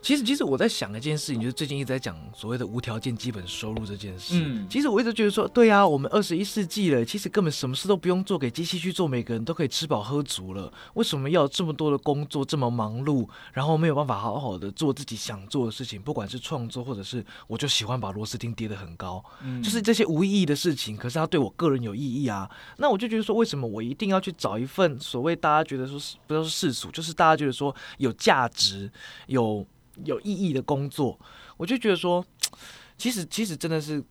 [0.00, 4.34] 其实，其实我在想一件事情，就是最近一直在讲所谓的无条件基本收入这件事。
[4.34, 10.72] 嗯其实我一直觉得说，对啊，我们二十一世纪了，其实根本什么事都不用做，给机器去做，每个人都可以吃饱喝足了。
[10.94, 16.00] 为什么要这么多的工作，这么忙碌，然后没有办法好好的做自己想做的事情？
[16.00, 22.48] 不管是创作，或者是我就喜欢把螺丝钉叠得很高，嗯就是这些无意义的事情，可是它对我个人有意义啊。
[22.76, 28.90] 那我就觉得说，为什么我一定要去找一份所谓大家觉得说是不要说世俗，就是大家觉得说有价值、
[29.26, 29.66] 有
[30.04, 31.18] 有意义的工作？
[31.56, 32.24] 我就觉得说，
[32.96, 34.02] 其实其实真的是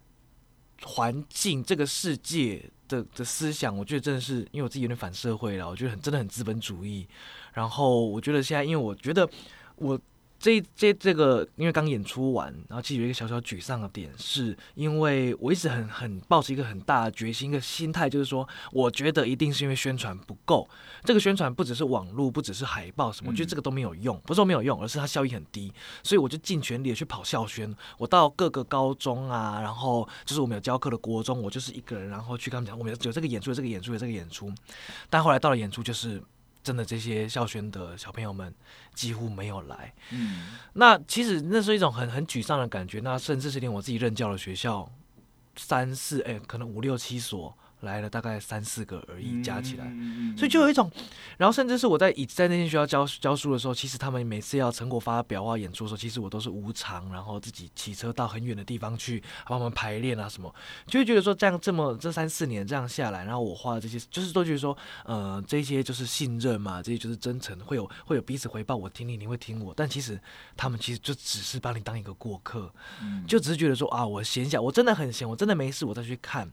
[0.84, 7.08] 环境这个世界的的思想，我觉得真的是因为我自己有点反社会了，我觉得很真的很资本主义。
[7.54, 9.30] 然后我觉得现在，因为我觉得
[9.76, 10.00] 我。
[10.40, 20.68] 这这这个，因为刚演出完，然后其实有一个小小沮丧的点，是因为我一直很很抱着一个很大的决心，一个心态，就是说，我觉得一定是因为宣传不够。
[21.04, 25.74] 这个宣传不只是网络，不只是海报什么，我觉得这个都没有用，不是说没有用，而是它效益很低。
[26.04, 34.52] 所以我就尽全力的去跑校宣，我到各个高中啊，然后就是我们有教课的国中，我就是一个人，然后去跟他们讲，我们有有这个演出，有这个演出，有这个演出。
[35.10, 36.22] 但后来到了演出，就是
[36.64, 38.54] 真的这些校宣的小朋友们
[38.94, 39.94] 几乎没有来。
[40.12, 44.90] 嗯那其实那是一种很很沮丧的感觉，那甚至是连我自己任教的学校，
[45.56, 49.86] 三四哎、可能五六七所来了大概三四个而已，加起来。
[49.88, 50.92] 嗯所以就有一种，
[51.38, 60.54] 然后甚至是我在以在那些学校教教书的时候，其实他们每次要成果发表啊、演出的时候，其实我都是无偿，然后自己骑车到很远的地方去帮他们排练啊什么，
[60.86, 70.20] 就会觉得说这样这么这三四年这样下来，然后我花的这些，就是都觉得说，呃，这些就是信任嘛，这些就是真诚，会有会有彼此回报，我听你，你会听我，但其实
[70.56, 72.72] 他们其实就只是把你当一个过客，
[73.02, 76.48] 嗯就只是觉得说啊，我闲下，我真的很闲，我真的没事，我再去看。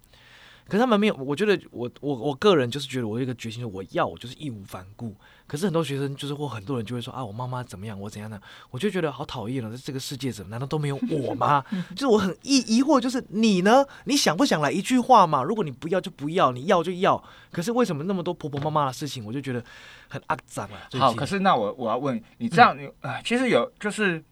[0.66, 5.14] 可是他们没有，我觉得我我我个人就是觉得我有一个决心，我要我就是义无反顾。
[5.46, 8.40] 可是很多学生就是或很多人就会说啊，我妈妈怎么样，我怎样呢？
[8.70, 11.62] 我就觉得好讨厌了，这个世界怎么难道都没有我吗？
[11.94, 13.84] 就是我很疑疑惑，就是你呢？
[14.04, 15.42] 你想不想来一句话嘛？
[15.42, 17.22] 如果你不要就不要，你要就要。
[17.52, 19.62] 可是为什么那么多婆婆妈妈的事情，我就觉得
[20.08, 20.88] 很肮脏啊？
[20.98, 24.24] 好，可是那我我要问你，这样你呃，其实有就是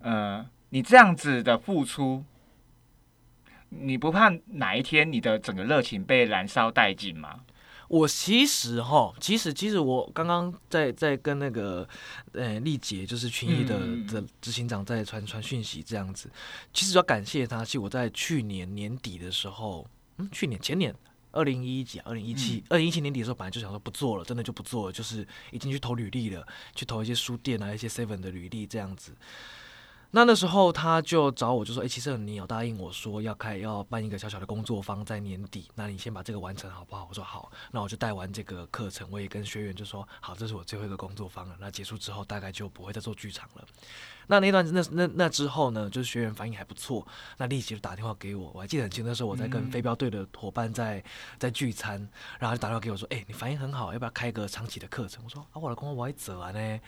[0.00, 2.24] 呃，你这样子的付出，
[3.70, 7.40] 你不怕哪一天你的整个热情被燃烧殆尽吗？
[7.88, 11.88] 我其实哈，其实其实我刚刚在在跟那个
[12.32, 16.30] 呃丽姐，就是群益的的执行长在传传讯息这样子。
[16.72, 19.86] 其实要感谢他，其实我在去年年底的时候，
[20.18, 20.94] 嗯，去年前年。
[21.32, 29.12] 二零一几、二零一七、二零一七年底的时候，本来就想说不做了，真的就不做了，就是已经去投履历了，去投一些书店啊、一些 seven 的履历这样子。
[30.16, 41.54] 那那时候他就找我，就说：“哎、其实你有答应我说要开要办一个小小的工作坊，在年底，那你先把这个完成好不好？”我说：“好。”那我就带完这个课程，我也跟学员就说：“好，这是我最后一个工作坊了。
[41.60, 43.64] 那结束之后，大概就不会再做剧场了。”
[44.28, 47.06] 那那段那那那之后呢，就是学员反应还不错，
[47.38, 51.02] 那立即就打电话给我，我还记得很清，那时候我在跟嗯飞镖队的伙伴在
[51.38, 51.96] 在聚餐，
[52.38, 56.80] 然后就打电话给我说：“哎、你反应很好，要不要开个长期的课程？”我说：“啊，我老公我还走啊呢。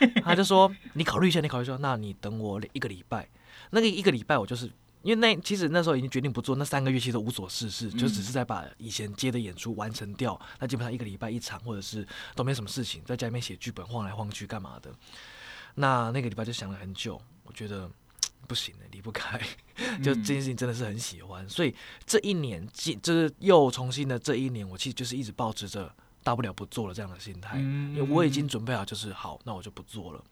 [0.24, 3.28] ”他就说：“你考虑一下，你考虑说，那你等我一个礼拜。”
[3.70, 4.66] 那个一个礼拜，我就是
[5.02, 10.38] 因为那其实那时候已经决定不做，那三个月其实都无所事事，就只是在把以前接的演出完成掉。
[10.58, 14.90] 那基本上一个礼拜一场，或者是都没什么事情，在家里面写剧本，晃来晃去干嘛的。
[15.74, 17.90] 那那个礼拜就想了很久，我觉得
[18.46, 19.40] 不行的，离不开。
[20.02, 25.90] 就这件事情真的是很喜欢，所以这一年，即就是又重新的这一年，我其实就是一直保持着
[26.22, 27.56] 大不了不做了这样的心态。
[27.56, 30.22] 嗯因为我已经准备好，就是好，那我就不做了。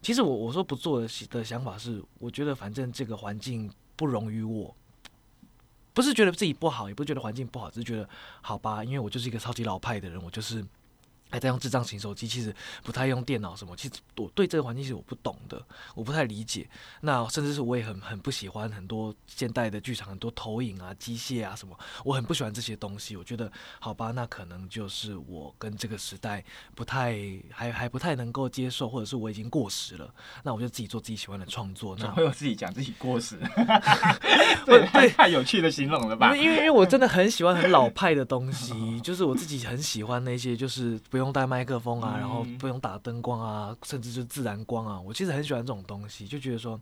[0.00, 4.74] 其实我我说不做的的想法是，我觉得反正这个环境不容于我，
[5.92, 8.08] 不是觉得自己不好，也不是觉得环境不好，只是觉得
[8.40, 10.64] 好吧，因为我就是一个超级老派的人，我就是。
[11.32, 13.74] 还在用智障型手机，其实不太用电脑什么。
[13.74, 15.60] 其实我对这个环境其实我不懂的，
[15.94, 16.68] 我不太理解。
[17.00, 23.16] 那甚至是我也很很不喜欢很多现代的剧场，很多投影啊、机械啊什么，我很不喜欢这些东西。
[23.16, 27.18] 我觉得好吧，那可能就是我跟这个时代不太
[27.50, 30.14] 还还不太能够接受，或者是我已经过时了。
[30.42, 31.96] 那我就自己做自己喜欢的创作。
[31.98, 33.38] 那 会有自己讲自己过时？
[34.66, 36.34] 这也太太有趣的形容了吧？
[36.36, 46.78] 因为因为因为我真的很喜欢很老派的东西， 就是我自己很喜欢那些，就是不用带麦克风啊，嗯然后不用打灯光啊，甚至就自然光啊，我其实很喜欢这种东西，就觉得说。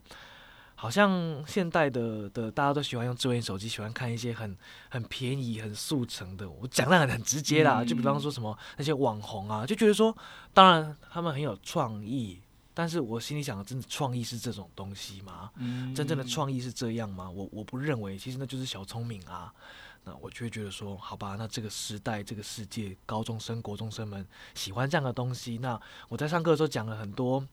[0.73, 4.57] 好像现代的的大家都喜欢用智慧手机，喜欢看一些很
[4.89, 6.49] 很便宜、很速成的。
[6.49, 10.17] 我讲的很很直接啦，嗯就比方说什么那些网红啊，就觉得说，
[10.55, 12.41] 当然他们很有创意，
[12.73, 15.51] 但是我心里想的，真的创意是这种东西吗？
[15.57, 17.29] 嗯真正的创意是这样吗？
[17.29, 19.53] 我我不认为，其实那就是小聪明啊。
[20.03, 25.57] 那我就会觉得说，好吧，那这个时代、这个世界，高中生、国中生们喜欢这样的东西。
[25.59, 27.45] 那我在上课的时候讲了很多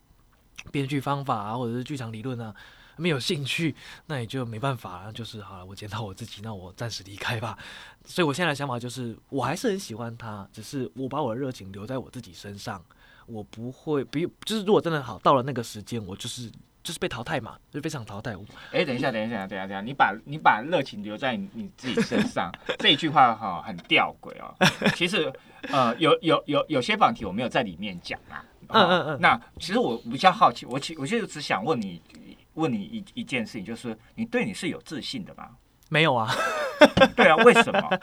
[0.72, 2.54] 编剧方法啊，或者是剧场理论啊，
[2.96, 5.12] 没有兴趣，那也就没办法了。
[5.12, 7.58] 就是好了，我检讨我自己，那我暂时离开吧。
[8.04, 12.82] 所以我现在的想法就是，我还是很喜欢他，只是我把我的热情留在我自己身上。
[13.26, 16.50] 我不会，比就是如果真的好到了那个时间，我就是
[16.82, 18.36] 就是被淘汰嘛，就是被场淘汰。
[18.36, 24.54] 我哎，等一下，等一下，等一下，等一下，你把你把热情留在你你自己身上， 这一句话哈很吊诡哦。
[24.94, 25.32] 其实
[25.70, 28.44] 呃，有有有有些榜题我没有在里面讲啊。
[28.70, 32.02] 嗯哦嗯嗯那其实我比较好奇，我其我就只想问你
[32.54, 35.48] 问你一一件事情，就是你对你是有自信的吗？
[35.88, 36.30] 没有啊。
[37.16, 37.80] 对啊，为什么？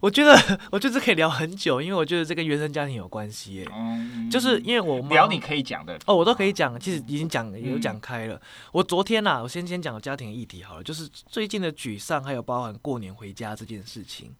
[0.00, 3.68] 我觉得，我觉得这可以聊很久，因为我觉得这跟原生家庭有关系耶。
[3.74, 8.40] 嗯，就是因为我聊你可以讲的哦，我都可以讲，其实已经讲有嗯讲开了。
[8.72, 14.32] 我昨天呐、我先先讲家庭议题好了，就是最近的沮丧，还有包含过年回家这件事情，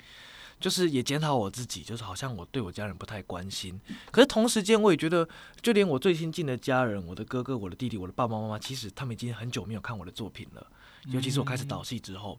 [0.61, 3.81] 就是也检讨我自己，就是好像我对我家人不太关心。
[4.11, 5.29] 可是同时间，我也觉得，
[5.61, 10.67] 就连我最亲近的家人，我的哥哥、我的弟弟、我的爸爸妈妈，其实他们已经很久没有看我的作品了，
[11.07, 12.39] 尤其是我开始导戏之后，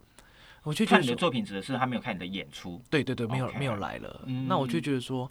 [0.69, 4.21] 我就觉得看你的作品指的是他没有看你的演出，对对对，没有没有来了。
[4.27, 5.29] 嗯那我就觉得说，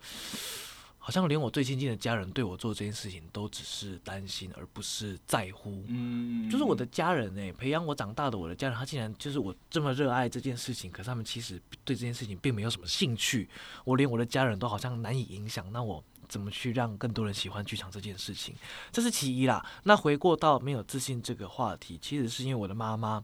[0.98, 5.84] 好像连我最亲近的家人对我做这件事情都只是担心，而不是在乎。
[5.86, 13.48] 嗯，就是我的家人哎、培养我长大的我的家人，他竟然就是我这么热爱这件事情，可是他们其实对这件事情并没有什么兴趣，
[13.84, 18.56] 我连我的家人都好像难以影响，那我怎么去让更多人喜欢剧场这件事情？
[18.90, 19.64] 这是其一啦。
[19.84, 23.22] 那回过到没有自信这个话题，其实是因为我的妈妈。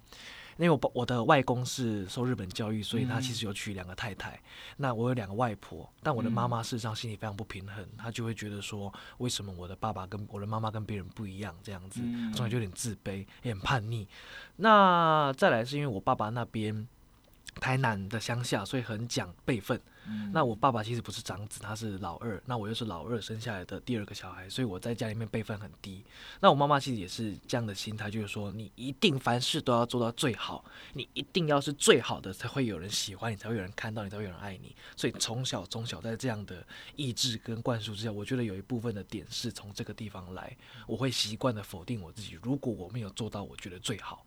[0.57, 4.40] 因为我我的外公是受日本教育，所以他其实有娶两个太太。
[4.76, 12.00] 那我有两个外婆，但我的妈妈事实上心里非常不平衡，她就会觉得说，为什么我的爸爸跟我的妈妈跟别人不一样这样子，
[12.34, 14.07] 所以就有点自卑，也很叛逆。
[14.57, 16.86] 那再来是因为我爸爸那边
[17.61, 19.80] 台南的乡下，所以很讲辈分。
[20.07, 26.05] 嗯那我爸爸其实不是长子，他是老二，那我又是老二生下来的第二个小孩，所以我在家里面辈分很低。
[26.40, 34.76] 那我妈妈其实也是这样的心态，就是说你一定凡事都要做到最好，你一定要是最好的，才会有人喜欢你，才会有人看到你，才会有人爱你。
[34.94, 36.62] 所以从小从小在这样的
[36.96, 40.55] 意志跟灌输之下，我觉得有一部分的点是从这个地方来，
[40.86, 42.38] 我会习惯的否定我自己。
[42.42, 44.26] 如果我没有做到我觉得最好，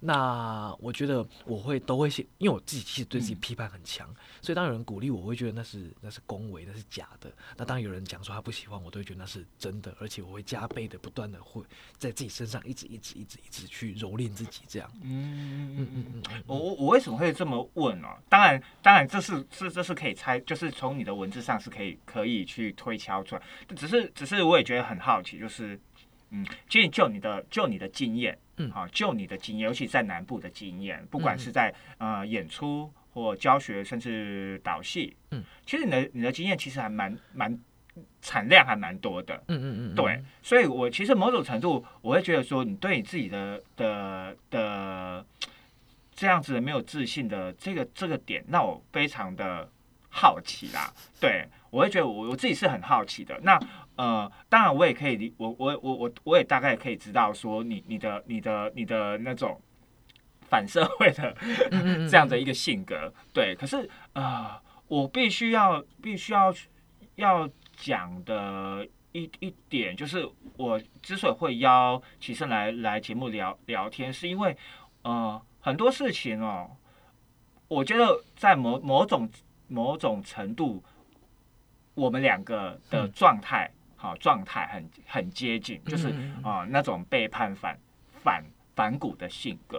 [0.00, 4.08] 那我觉得我会都会先，因为我自己其实对自己批判很强，
[4.40, 7.30] 所以当有人鼓励我，我会觉得那是那是恭维，那是假的。
[7.56, 11.62] 那当有人讲说他不喜欢我，都会觉得那是真的，而且我会加倍的不断的会
[11.98, 14.90] 在自己身上一直一直一直一直去蹂躏自己，这样。
[15.02, 23.42] 嗯嗯嗯嗯嗯，我我我为什么会这么问呢、当然，当然这是这这是可以猜，就是从你的文字上是可以可以去推敲出来。
[23.76, 25.78] 只是只是我也觉得很好奇，就是
[26.30, 37.58] 嗯，其实就你的就你的经验，嗯好、就你的经验，尤其在南部的经验，不管嗯是在呃演出或教学，甚至导戏，嗯，其实你的你的经验其实还蛮蛮
[38.22, 39.34] 产量还蛮多的。
[39.48, 45.26] 嗯嗯嗯，对，所以我其实某种程度，我会觉得说，你对你自己的的的
[46.14, 49.68] 这样子的没有自信的这个这个点，让我非常的
[50.08, 50.92] 好奇啦。
[51.18, 53.38] 对我会觉得我我自己是很好奇的。
[53.42, 53.58] 那
[54.00, 59.60] 呃，当然我也可以理，我我我我我也大概可以知道说你你的你的你的那种
[60.48, 61.36] 反社会的
[61.70, 63.54] 嗯这样的一个性格，对。
[63.54, 66.50] 可是呃，我必须要必须要
[67.16, 67.46] 要
[67.76, 70.26] 讲的一一点，就是
[70.56, 74.56] 我之所以会邀齐胜来来节目聊聊天，是因为
[75.02, 76.70] 呃很多事情哦，
[77.68, 79.28] 我觉得在某某种
[79.68, 80.82] 某种程度，
[81.92, 83.70] 我们两个的嗯状态，
[84.02, 86.08] 好、状态很很接近，就是
[86.42, 87.78] 啊、那种背叛反
[88.22, 88.42] 反
[88.74, 89.78] 反骨的性格，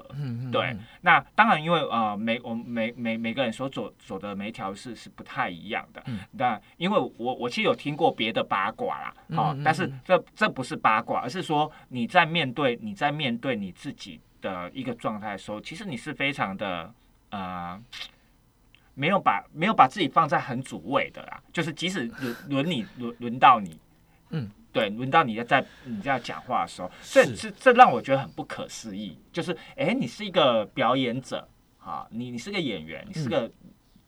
[0.52, 6.04] 对，那当然，因为呃，每我们每每每个人所走走的每一条是是不太一样的。
[6.06, 16.94] 嗯因为我我其实有听过别的八卦啦，好、但是嗯这这不是八卦，而是说你在面对你在面对你自己的一个状态的时候，其实你是非常的
[17.32, 17.82] 呃。
[18.94, 23.80] 没有把没有把自己放在很主位的啦，就是即使轮轮你轮轮到你，
[24.32, 29.18] 嗯，对，轮到你在你在讲话的时候，这是这这让我觉得很不可思议。
[29.32, 31.48] 就是，哎，你是一个表演者
[31.80, 33.50] 啊，你你是个演员，你是个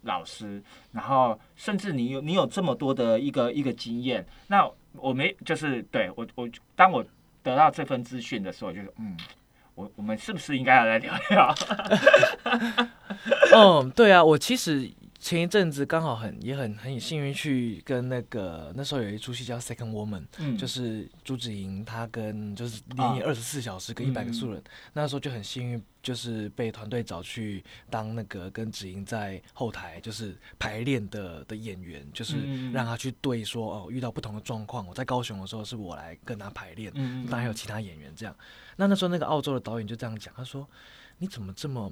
[0.01, 0.61] 老师，
[0.91, 7.03] 然后甚至你有你有这么多的一个一个经验，那我没就是对我我当我
[7.41, 9.17] 得到这份资讯的时候，我就是嗯。
[9.75, 11.55] 我我们是不是应该要来聊聊？
[13.55, 14.87] 嗯，对啊，我其实
[15.23, 20.57] 前一阵子刚好很也很很幸运去跟那个那时候有一出戏叫《Second Woman》，嗯。
[20.57, 23.13] 就是朱子莹她跟就是啊。
[23.13, 37.25] 连演二十四小时跟一百个素人，嗯那时候就很幸运，就是被团队找去当那个跟子莹在后台就是排练的的演员，就是嗯让他去对说哦遇到不同的状况，我在高雄的时候是我来跟他排练，嗯。
[37.27, 38.35] 当然还有其他演员这样。
[38.75, 40.67] 那那时候那个澳洲的导演就这样讲，他说
[41.19, 41.89] 你怎么这么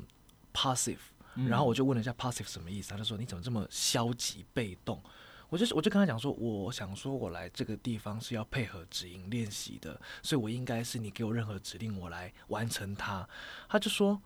[0.54, 0.98] passive？
[1.36, 5.02] 嗯然后我就问了一下 passive 什么意思，他就说你怎么这么消极被动？
[5.50, 13.28] 我就我就跟他讲说，我想说我来这个地方是要配合指引练习的，所以我应该是你给我任何指令，我来完成它。
[13.68, 14.22] 他就说，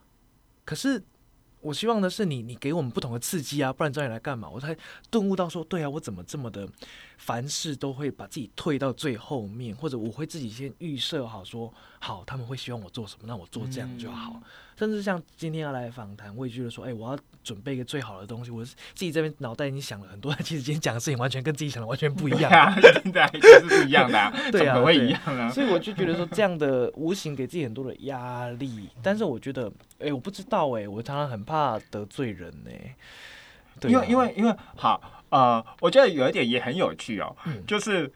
[0.63, 1.03] 可是
[1.61, 4.47] 我希望的是你，你给我们不同的刺激啊，不然找你来干嘛？
[4.47, 4.77] 我才
[5.09, 6.69] 顿悟到说，对啊，我怎么这么的
[7.17, 14.41] 凡事都会把自己退到最后面，或者我会自己先预设好说，好他们会希望我做什么，那我做这样就好。
[14.77, 18.51] 甚至像今天要来访谈，我也觉得说，哎、我要准备一个最好的东西。
[18.51, 22.51] 我是自己这边脑袋已经想了很多，其实今天讲的事情完全跟自己想的完全不一样。
[23.13, 25.49] 对啊，是不一样的、啊， 对啊怎么会一样啊？
[25.49, 28.89] 所以我就觉得说，这样的无形给自己很多的压力。
[29.01, 32.71] 但是我觉得，哎、我不知道、哎，我常常很怕得罪人呢、
[33.79, 38.11] 对啊因为因为因为好呃，我觉得有一点也很有趣哦，嗯就是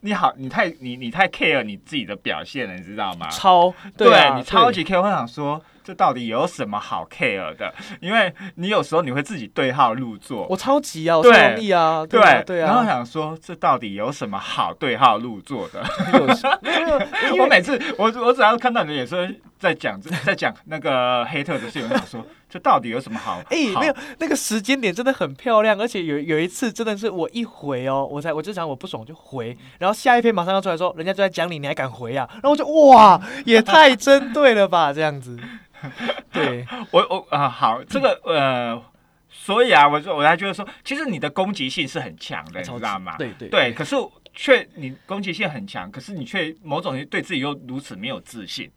[0.00, 3.28] 你好，你太你你太 care 你自己的表现了，你知道吗？
[3.30, 7.74] 超对啊，你超级 care，我想说这到底有什么好 care 的？
[8.00, 15.82] 因为你有时候你会自己对号入座，我超级啊，我对超容易啊，对啊对然后啊，想说这到底有什么好对号入座的？
[16.62, 23.42] 因为我每次我我只要看到你的眼神在讲在讲那个黑特的时候，有人想说，这到底有什么好？
[23.50, 32.28] 哎、好没有那个时间点真的很漂亮，而且有有一次真的是我一回哦，我才我就想我不爽就回，然后下一篇马上要出来说，人家就在讲你，你还敢回啊？
[32.34, 35.38] 然后我就哇，也太针对了吧，这样子。
[36.32, 38.82] 对，我我啊、好，这个呃，
[39.30, 43.16] 所以啊，我就我还觉得说，其实你的攻击性是很强的，你知道吗？
[43.16, 43.94] 对对对，可是
[44.34, 48.68] 却你攻击性很强，可是你却某种对自己又如此没有自信。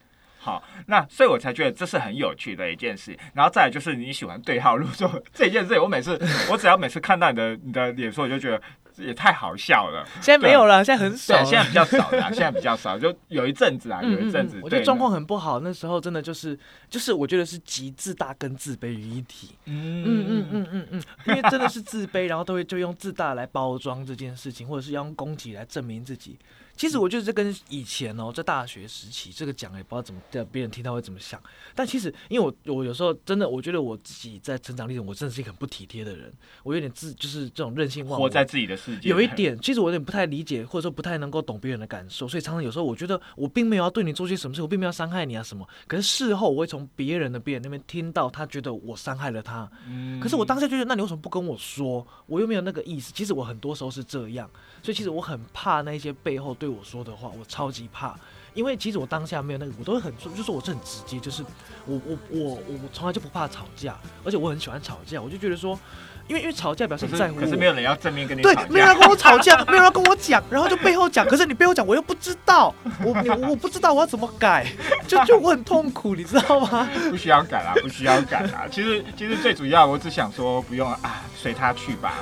[0.44, 3.16] 好，那所以我才觉得这是很有趣的一件事。
[3.36, 6.20] 然后再来就是你喜欢对号入座 这件事，我每次
[6.50, 8.60] 我只要每次看到你的你的脸书，我就觉得
[8.98, 10.04] 也太好笑了。
[10.16, 16.58] 现在没有了，现在很少对，现在比较少了，现在比较少，就有一阵子啊，有一阵子，嗯嗯嗯我觉得状况很不好，那时候真的就是
[16.90, 19.56] 就是我觉得是集自大跟自卑于一体。
[19.66, 26.40] 嗯嗯嗯嗯嗯嗯，因为真的是自卑，然后都会就用自大来包装这件事情，或者是要用攻击来证明自己。
[26.82, 31.40] 其实我觉得这跟以前哦，在大学时期这个讲也不知道怎么让别人听到会怎么想。
[31.76, 38.26] 但其实因为我我有时候真的我觉得我自己在成长历程，我真的是一个很不体贴的人，我有点自就是这种任性忘我。
[38.26, 45.64] 活在自己的世界，有一点，其实我有点不太理解，或者说不太能够懂别人的感受，所以常常有时候我觉得我并没有要对你做些什么事，我并没有要伤害你啊什么。
[45.86, 52.08] 可是事后我会从别人的别人那边听到，他觉得我伤害了他，嗯可是我当下就觉得，那你为什么不跟我说？
[52.26, 53.14] 我又没有那个意思。
[53.14, 54.50] 其实我很多时候是这样，
[54.82, 58.18] 所以其实我很怕那些背后对我说的话，我超级怕。
[58.54, 61.42] 因为其实我当下没有那个，我都会很，就是我是很直接，就是
[61.86, 65.80] 我我我我从来就不怕吵架，而且我很喜欢吵架，我就觉得说，
[66.28, 74.66] 因为因为吵架表示在乎我，可是没有人要正面跟你对没有人跟我吵架，没有人 跟我讲，然后就背后讲，可是你背后讲我又不知道，我你我不知道我要怎么改，
[75.08, 76.88] 就就我很痛苦，你知道吗？
[77.10, 78.64] 不需要改啦，不需要改啦。
[78.72, 82.14] 其实其实最主要，我只想说不用啊，随他去吧。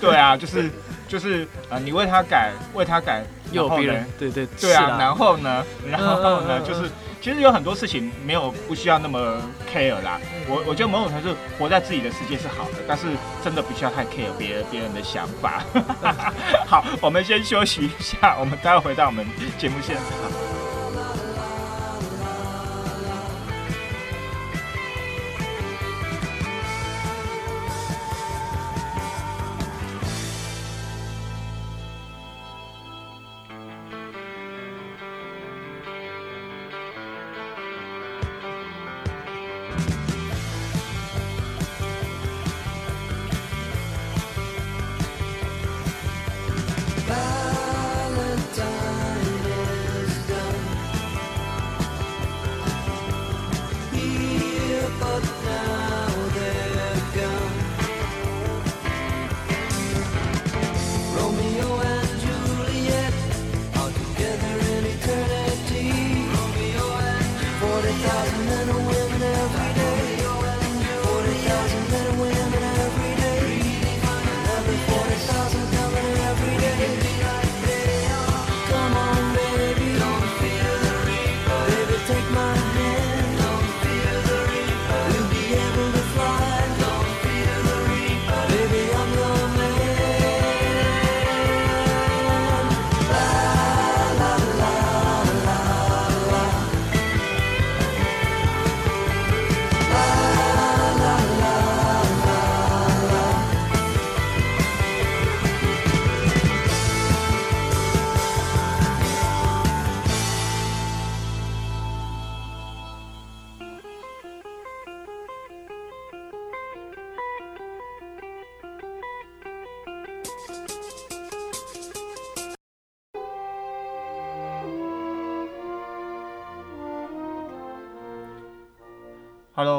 [0.00, 0.70] 对啊，就是
[1.08, 6.90] 就是呃，你为他改，为他改，有别人，对对对啊，然后呢，然后呢，就是
[7.22, 9.40] 其实有很多事情没有不需要那么
[9.72, 10.20] care 啦。
[10.48, 13.06] 我我觉得某种程度活在自己的世界是好的，但是
[13.44, 15.62] 真的不需要太 care 别人别人的想法。
[16.66, 19.24] 好，我们先休息一下，我们待会回到我们
[19.56, 20.61] 节目现场。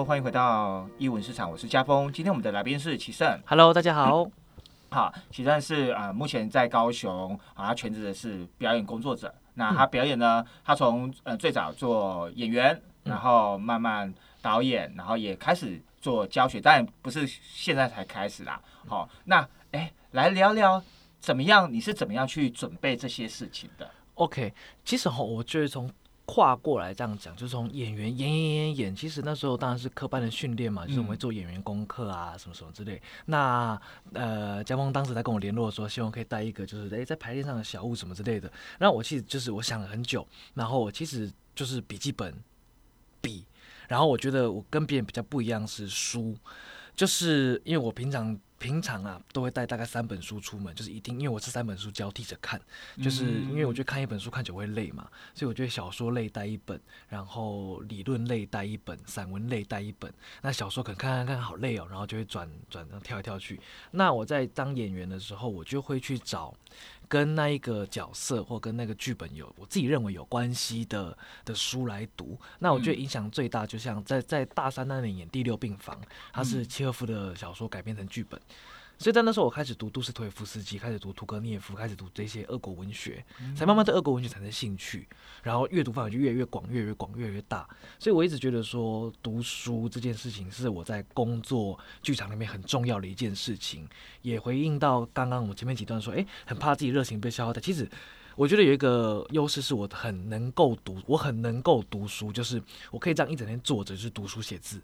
[0.03, 2.11] Hello，欢迎回到译文市场，我是家峰。
[2.11, 3.39] 今天我们的来宾是启胜。
[3.45, 4.29] Hello，大家好。
[4.91, 9.33] 好，启胜是啊、呃目前在高雄啊，他全职的是表演工作者。
[9.53, 18.61] 那他表演呢，他从呃最早做演员，然后慢慢导演，然后也开始做教学，当然不是现在才开始啦。
[18.85, 20.83] 好、那哎，来聊聊
[21.21, 21.71] 怎么样？
[21.71, 25.89] 你是怎么样去准备这些事情的？OK，其实哈，我觉得从
[26.25, 33.01] 跨过来这样讲，就是从演员演演演演，其实那时候当然是科班的训练嘛，就是我们会做演员功课啊，什么什么之类。
[33.25, 33.79] 那
[34.13, 38.51] 呃，江峰当时在跟我联络说，希望可以带一个就是诶在排练上的小物什么之类的。
[38.79, 42.33] 那我其实就是我想了很久，然后我其实就是笔记本、
[43.19, 43.45] 笔，
[43.87, 46.35] 然后我觉得我跟别人比较不一样是书，
[46.95, 48.39] 就是因为我平常。
[48.63, 52.57] 平常啊都会带大概三本书出门，就是一定因为我是三本书交替着看，
[53.03, 55.05] 就是因为我觉得看一本书看久会累嘛，
[55.35, 60.09] 所以我觉得小说类带一本，然后理论类带一本，散文类带一本。
[60.41, 63.59] 那小说可能看看看好累哦，然后就会转转跳一跳去。
[63.91, 66.55] 那我在当演员的时候，我就会去找
[67.13, 72.39] 跟那一个角色或跟那个剧本有我自己认为有关系的的书来读。
[72.57, 75.95] 那我觉得影响最大，就像在在大三那年演《第六病房》，
[76.31, 78.41] 它是契诃夫的小说改编成剧本。
[79.03, 83.21] 所以在那时候，我开始读杜斯托耶夫斯基，开始读屠格涅夫，开始读这些俄国文学，
[83.53, 85.05] 才慢慢对俄国文学产生兴趣，
[85.41, 87.67] 然后阅读范围就越来越广，越来越广，越来越大。
[87.99, 93.85] 所以我一直觉得说，读书这件事情是我在工作剧场里面很重要的一件事情。
[94.21, 97.59] 也回应到刚刚我们前面几段说，诶，很怕自己热情被消耗掉。
[97.59, 97.85] 其实
[98.37, 104.79] 我觉得有一个优势是我很能够读，我很能够读书，就是我可以这样一整天坐着就是读书写字。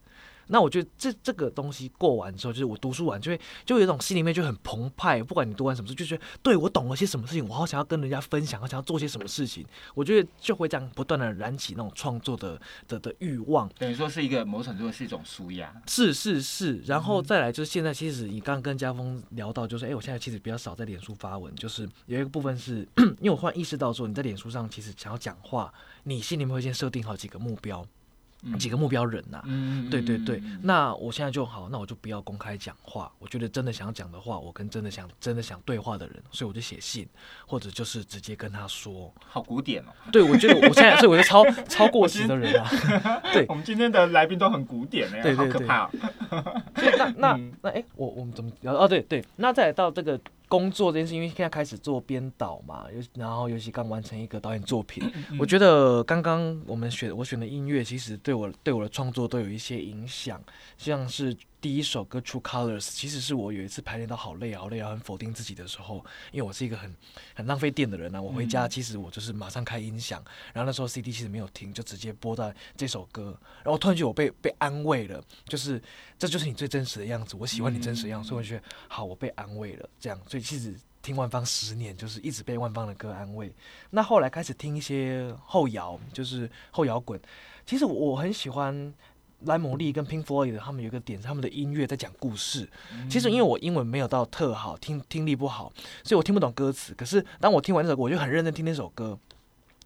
[0.50, 5.24] 那我觉得这这个东西过完之后，就是我读书完就会就有一种心里面就很澎湃。
[5.24, 9.66] 不管你读完什么书，就觉得对我懂了些什么事情，我好想要跟人家分享，好想要做些什么事情。
[9.94, 13.70] 我觉得就会这样不断的燃起那种创作的的的欲望。
[13.78, 15.74] 等于说是一个某种程度是一种舒压。
[15.88, 22.88] 是是是，然后再来就是现在，其实你刚刚跟家峰聊到，就是哎，我现在其实比较少在脸书发文，就是有一个部分是
[23.22, 25.72] 因为我忽然意识到说，你在脸书上其实想要讲话，
[26.04, 27.86] 你心里面会先设定好几个目标。
[28.58, 29.44] 几个目标人呐，
[29.92, 33.12] 对对对，那我现在就好，那我就不要公开讲话。
[33.20, 37.08] 我觉得真的想讲的话，我跟真的想真的想对话的人，所以我就写信，
[37.46, 39.14] 或者就是直接跟他说。
[39.20, 39.92] 好古典哦。
[40.12, 43.22] 对，我觉得我现在，所以我就超 超过时的人啊。
[43.34, 45.90] 对，我们今天的来宾都很古典哎，对好可怕。
[46.76, 48.74] 所以那那那哎，我我们怎么聊？
[48.74, 50.20] 哦，对对，那再到这个。
[50.50, 55.02] 工作这件事，因为现在开始做编导嘛，尤然后尤其刚完成一个导演作品，
[55.40, 60.44] 我觉得刚刚我们选我选的音乐，其实对我对我的创作都有一些影响，
[60.78, 61.34] 像是。
[61.62, 65.98] 第一首歌《True Colors》其实是我有一次排练到好累好累啊，很否定自己的时候，
[66.32, 66.96] 因为我是一个很
[67.36, 68.22] 很浪费电的人啊。
[68.22, 75.82] 我回家其实我就是马上开音响，然后那时候 CD 其实没有听，就直接播到这首歌，然后突然觉得我被被安慰了，就是
[76.18, 79.90] 这就是你最真实的样子，我喜欢你真实的样子，所以我觉得好，我被安慰了。
[80.00, 83.54] 这样，所以其实听万芳十年，就是一直被万芳的歌安慰。
[83.90, 87.20] 那后来开始听一些后摇，就是后摇滚，
[87.66, 88.94] 其实我很喜欢。
[89.46, 92.70] 莱姆利跟 Pink Floyd 他们有一个点，他们的音乐在讲故事。
[93.10, 95.72] 其实因为我英文没有到特好，听听力不好，
[96.04, 96.94] 所以我听不懂歌词。
[96.94, 99.18] 可是当我听完这首歌，我就很认真听那首歌，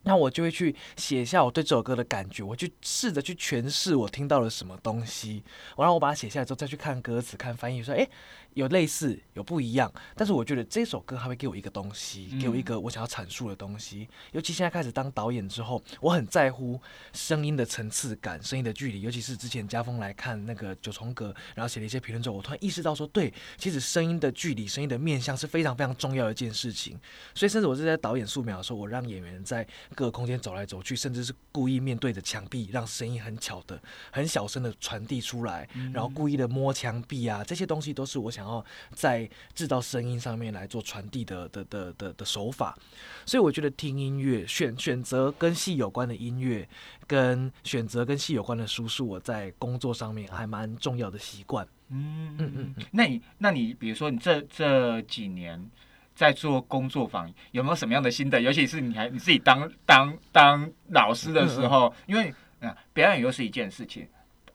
[0.04, 5.44] 那我就会去写下我对这首歌的感觉，我去试着去诠释我听到了什么东西。
[5.78, 8.08] 然后我把它写下来之后，再去看歌词、看翻译，说：“哎。”
[8.56, 14.08] 有类似，有不一样，但是我觉得这首歌还会给我一个东西，给我一个我想要阐述的东西。
[14.32, 16.80] 尤其现在开始当导演之后，我很在乎
[17.14, 19.02] 声音的层次感、声音的距离。
[19.02, 27.00] 尤其是之前家峰来看那个九重阁，然后写了一些评论之后，我突然意识到说，对，其实声音的距离、声音的面向是非常非常重要的一件事情。
[27.34, 33.82] 所以，甚至我是在导演素描的时候，我让演员在各个空间走来走去，甚至是故意面对着墙壁，让声音很巧的、
[34.12, 38.43] 很小声的传递出来，然后故意的摸墙壁啊，这些东西都是我想。
[38.44, 42.78] 然后在制造声音上面来做传递的的的的的手法，
[43.26, 46.68] 所以我觉得听音乐选选择跟戏有关的音乐，
[47.08, 51.66] 跟选择跟戏有关的书，是我在工作上面还蛮重要的习惯。
[51.88, 55.70] 嗯嗯嗯，那你那你比如说你这这几年
[56.14, 58.42] 在做工作坊，有没有什么样的心得？
[58.42, 64.06] 尤其是你还你自己当当当老师的时候，因为嗯表演又是一件事情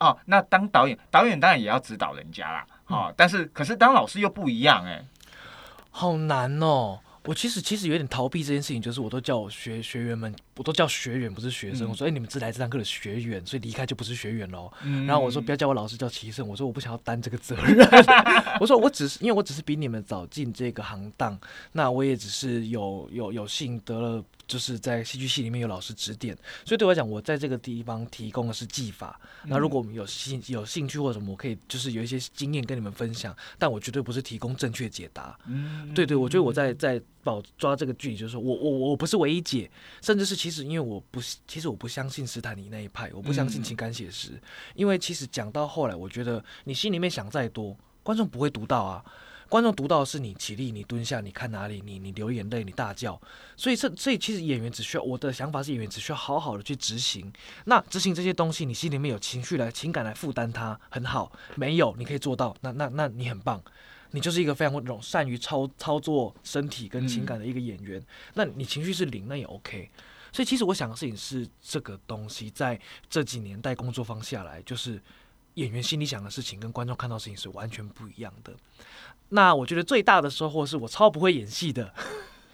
[0.01, 2.67] 哦，那当导演导演当然也要指导人家啦。
[2.85, 5.05] 好，但是可是当老师又不一样哎，
[5.91, 7.01] 好难哦。
[7.25, 11.87] 我其实其实有点逃避这件事情，就是我都叫我学学员们，我都叫学员不是学生。
[11.87, 14.73] 我说哎，你们是来这堂课的学员，所以离开就不是学员喽。
[15.07, 16.49] 然后我说不要叫我老师，叫齐胜。
[16.49, 17.87] 我说我不想要担这个责任。
[18.61, 21.39] 我说我只是因为我只是比你们早进这个行当，
[21.73, 24.25] 那我也只是有有有幸得了。
[24.49, 29.21] 就是在戏剧系里面有老师指点，所以对我来讲，我在这个地方提供的是技法。
[29.45, 35.39] 那如果我们有兴有兴趣或者什么，我可以就是有一些经验跟你们分享，但我绝对不是提供正确解答。
[35.47, 39.71] 嗯，对对，我觉得我在在保抓这个距离，就是说我我我不是唯一解，
[40.01, 44.41] 甚至是其实因为我不其实我不相信斯坦尼那一派，我不相信情感写实，
[44.75, 49.05] 因为其实讲到后来，我觉得你心里面想再多，观众不会读到啊。
[49.49, 53.19] 观众读到的是你起立，你蹲下，你看哪里，你你流眼泪，你大叫。
[53.57, 57.33] 所以这所以其实演员只需要我的想法是演员只需要好好的去执行。
[57.65, 61.33] 那执行这些东西，你心里面有情绪来情感来负担它很好。
[61.57, 63.63] 没有你可以做到，那那那你很棒，
[64.11, 68.05] 你就是一个非常那种善于操操作身体跟情感的一个演员。
[68.35, 69.91] 那你情绪是零，那也 OK。
[70.31, 72.79] 所以其实我想的事情是这个东西，在
[73.09, 75.01] 这几年带工作方下来就是。
[75.55, 78.55] 演员心里想的事情跟观众看到事情是完全不一样的。
[79.31, 81.93] 那我觉得最大的收获是我超不会演戏的。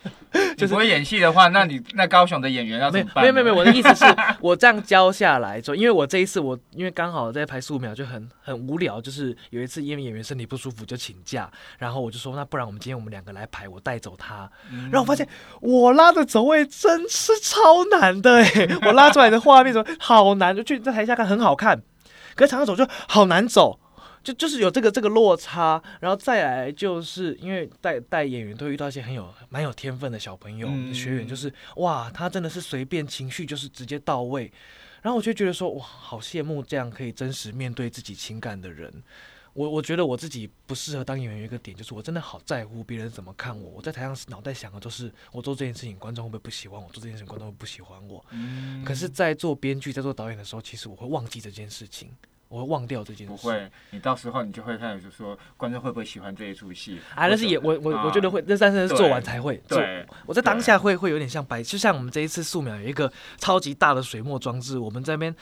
[0.58, 3.22] 就是不会演戏的话，那你那高雄的演员要怎么办？
[3.24, 4.04] 没有没有没有，我的意思是
[4.40, 14.50] 我这样教下来之后，因为我这一次我因为刚好在拍素描就很很无聊，就是有一次因为演员身体不舒服就请假，然后我就说那不然我们今天我们两个来排，我带走他，
[14.90, 15.26] 然后我发现
[15.60, 21.80] 我拉的走位真是超难的哎，我拉出来的画面怎么好难，就去在台下看很好看，
[22.34, 23.80] 可是场上走就好难走。
[24.24, 34.50] 就就是有这个这个落差，然后再来就是因为带带演员都会遇到一些很有蛮有天分的小朋友、嗯学员，就是哇，他真的是随便情绪就是直接到位，
[35.02, 38.90] 然后我就觉得说哇，好羡慕这样可以真实面对自己情感的人。
[39.52, 43.70] 我我觉得我自己不适合当演员，有一个点就是我真的好在乎别人怎么看我。
[43.76, 46.88] 我在台上脑袋想的都是我做这件事情，观众会不会不喜欢我？
[46.90, 48.24] 做这件事情，观众会不喜欢我。
[48.32, 52.10] 嗯可是，在做编剧、在做导演的时候，其实我会忘记这件事情，
[52.48, 53.32] 我会忘掉这件事。
[53.32, 59.78] 不会，你到时候你就会开始说观众会不会喜欢这一出戏啊，那是也我我我觉得会，那但是是做完才会做。
[59.78, 65.34] 对，我在当下会会有点像白，就像我们这一次素描有一个超级大的水墨装置，我们这边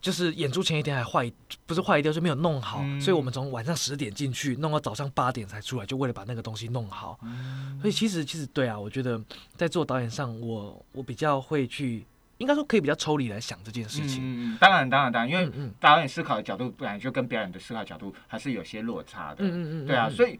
[0.00, 1.30] 就是演出前一天还坏，
[1.64, 7.18] 不是坏掉，就没有弄好，嗯所以我们从晚上十点进去，弄到早上八点才出来，就为了把那个东西弄好。
[7.80, 9.20] 所以其实其实对啊，我觉得
[9.56, 12.04] 在做导演上，我我比较会去，
[12.42, 14.20] 应该说可以比较抽离来想这件事情。
[14.22, 19.36] 嗯当然当然当然，因为导演思考的角度本来就跟表演的思考角度还是有些落差的。
[19.38, 20.38] 嗯嗯嗯，对啊，所以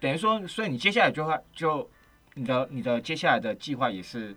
[0.00, 1.88] 等于说，所以你接下来就会就
[2.34, 4.36] 你的你的接下来的计划也是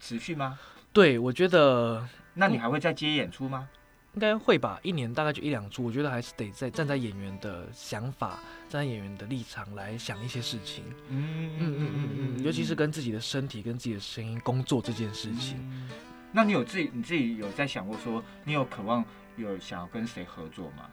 [0.00, 0.58] 持续吗？
[0.92, 3.68] 对我觉得那你还会再接演出吗？
[4.14, 10.82] 应该会吧，一年大概就一两出，我觉得还是得在站在演员的想法、站在演员的立场来想一些事情。
[11.08, 15.58] 嗯嗯嗯嗯嗯，尤其是跟自己的身体、跟自己的声音工作这件事情。
[15.60, 15.88] 嗯
[16.32, 19.04] 那你有自己你自己有在想过说，你有渴望
[19.36, 20.88] 有想要跟谁合作吗？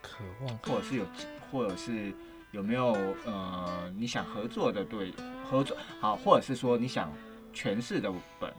[0.00, 0.58] 渴望。
[0.58, 1.06] 或者是有，
[1.50, 2.12] 或者是
[2.50, 2.92] 有没有
[3.24, 5.14] 呃你想合作的对
[5.48, 7.12] 合作好，或者是说你想
[7.54, 8.52] 诠释的本。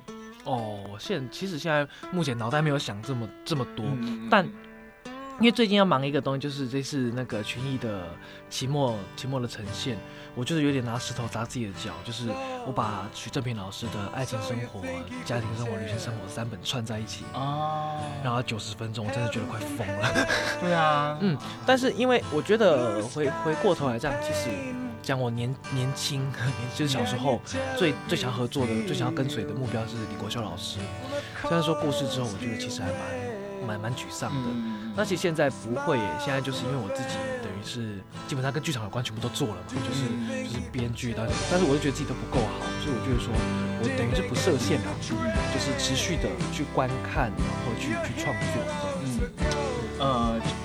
[0.45, 4.47] 哦，我现其实现在目前脑袋没有想这么这么多，嗯但
[5.39, 8.07] 因为最近要忙一个东西，就是这次那个群艺的
[8.49, 9.97] 期末期末的呈现，
[10.35, 12.29] 我就是有点拿石头砸自己的脚，就是
[12.65, 14.81] 我把徐正平老师的爱情生活、
[15.25, 20.27] 家庭生活、旅行生活三本串在一起，哦，然后九十分钟，我真的觉得快疯了。
[20.61, 24.49] 对啊， 嗯，但是因为我觉得回回过头来这样，其实
[25.01, 26.25] 讲我年年轻，
[26.75, 27.41] 就是小时候
[27.75, 30.79] 最最想合作的、最想要跟随的目标是李国修老师。
[31.41, 34.49] 虽然说过世之后，我觉得其实还蛮蛮蛮沮丧的。
[34.49, 40.05] 嗯那其实现在不会耶，现在就是因为我自己等于是基本上跟剧场有关全部都做了嘛，就是
[40.45, 43.33] 就是编剧导演，但是我就觉得自己都不够好，所以我觉得说
[43.81, 48.61] 我等于是不设限嘛，就是持续的去观看，然后去去创作。
[49.01, 49.17] 嗯，
[49.97, 50.05] 呃，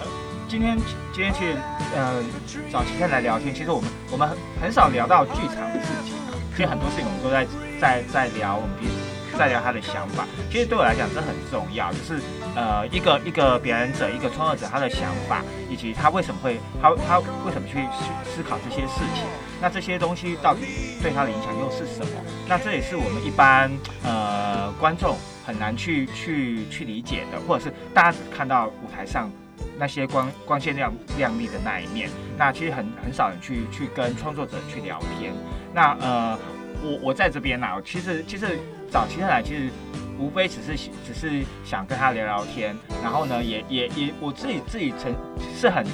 [0.00, 0.06] 呃
[0.46, 0.76] 今天
[1.12, 1.56] 今天其实
[1.96, 2.22] 呃
[2.70, 7.46] 找齐天来聊天，其实我们我们很很少聊到剧场的事情啊，其实很多事情我们都在
[7.80, 10.26] 在在聊我们彼此在聊他的想法。
[10.50, 12.20] 其实对我来讲这很重要，就是
[12.54, 17.78] 呃一个一个表演者一个创作者他的想法，以及他为什么会他他为什么去
[18.24, 19.24] 思思考这些事情，
[19.60, 20.60] 那这些东西到底
[21.02, 22.12] 对他的影响又是什么？
[22.48, 23.70] 那这也是我们一般
[24.04, 29.30] 呃观众很难去去去理解的，或者是大家只看到舞台上
[29.78, 35.32] 那些光光鲜亮亮丽的那一面，那其实很很少人去去跟创作者去聊天。
[35.74, 36.38] 那呃，
[36.82, 38.58] 我我在这边呢、其实其实
[38.90, 39.70] 找齐天来，其实
[40.18, 45.14] 无非只是只是想跟他聊聊天，然后呢，也也也我自己自己诚
[45.54, 45.84] 是很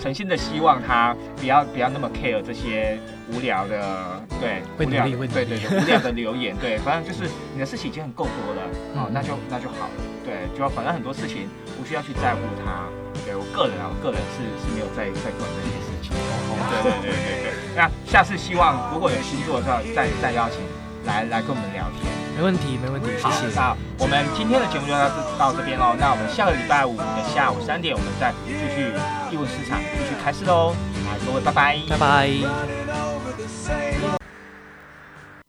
[0.00, 2.98] 诚心的希望他不要不要那么 care 这些
[3.32, 8.62] 无聊的对会无聊努力会努力对对对无聊的留言，对，反正就是你的事情已经很够多了，
[8.94, 9.94] 哦，嗯那就那就好了，
[10.24, 11.48] 对，就反正很多事情
[11.78, 12.84] 不需要去在乎他。
[13.24, 16.10] 对我个人啊，我个人是是没有在在管这些事情。
[16.12, 17.52] 对对对对对。
[17.76, 20.58] 那下次希望如果有新作的时候，再再邀请
[21.04, 22.21] 来来跟我们聊天。
[22.34, 23.46] 没问题，没问题，谢好，谢。
[23.54, 25.94] 那我们今天的节目就到这到这边喽。
[25.98, 28.90] 那我们下个礼拜五的下午三点，我们再继续
[29.30, 30.74] 义务市场继续开始喽。
[31.04, 32.28] 好，各位拜拜，拜拜。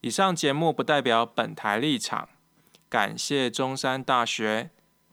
[0.02, 2.28] 以上节目不代表本台立场，
[2.90, 4.70] 感谢中山大学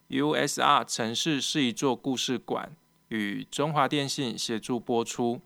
[0.08, 2.72] USR 城市是一座故事馆
[3.08, 5.40] 与中华电信协助播出。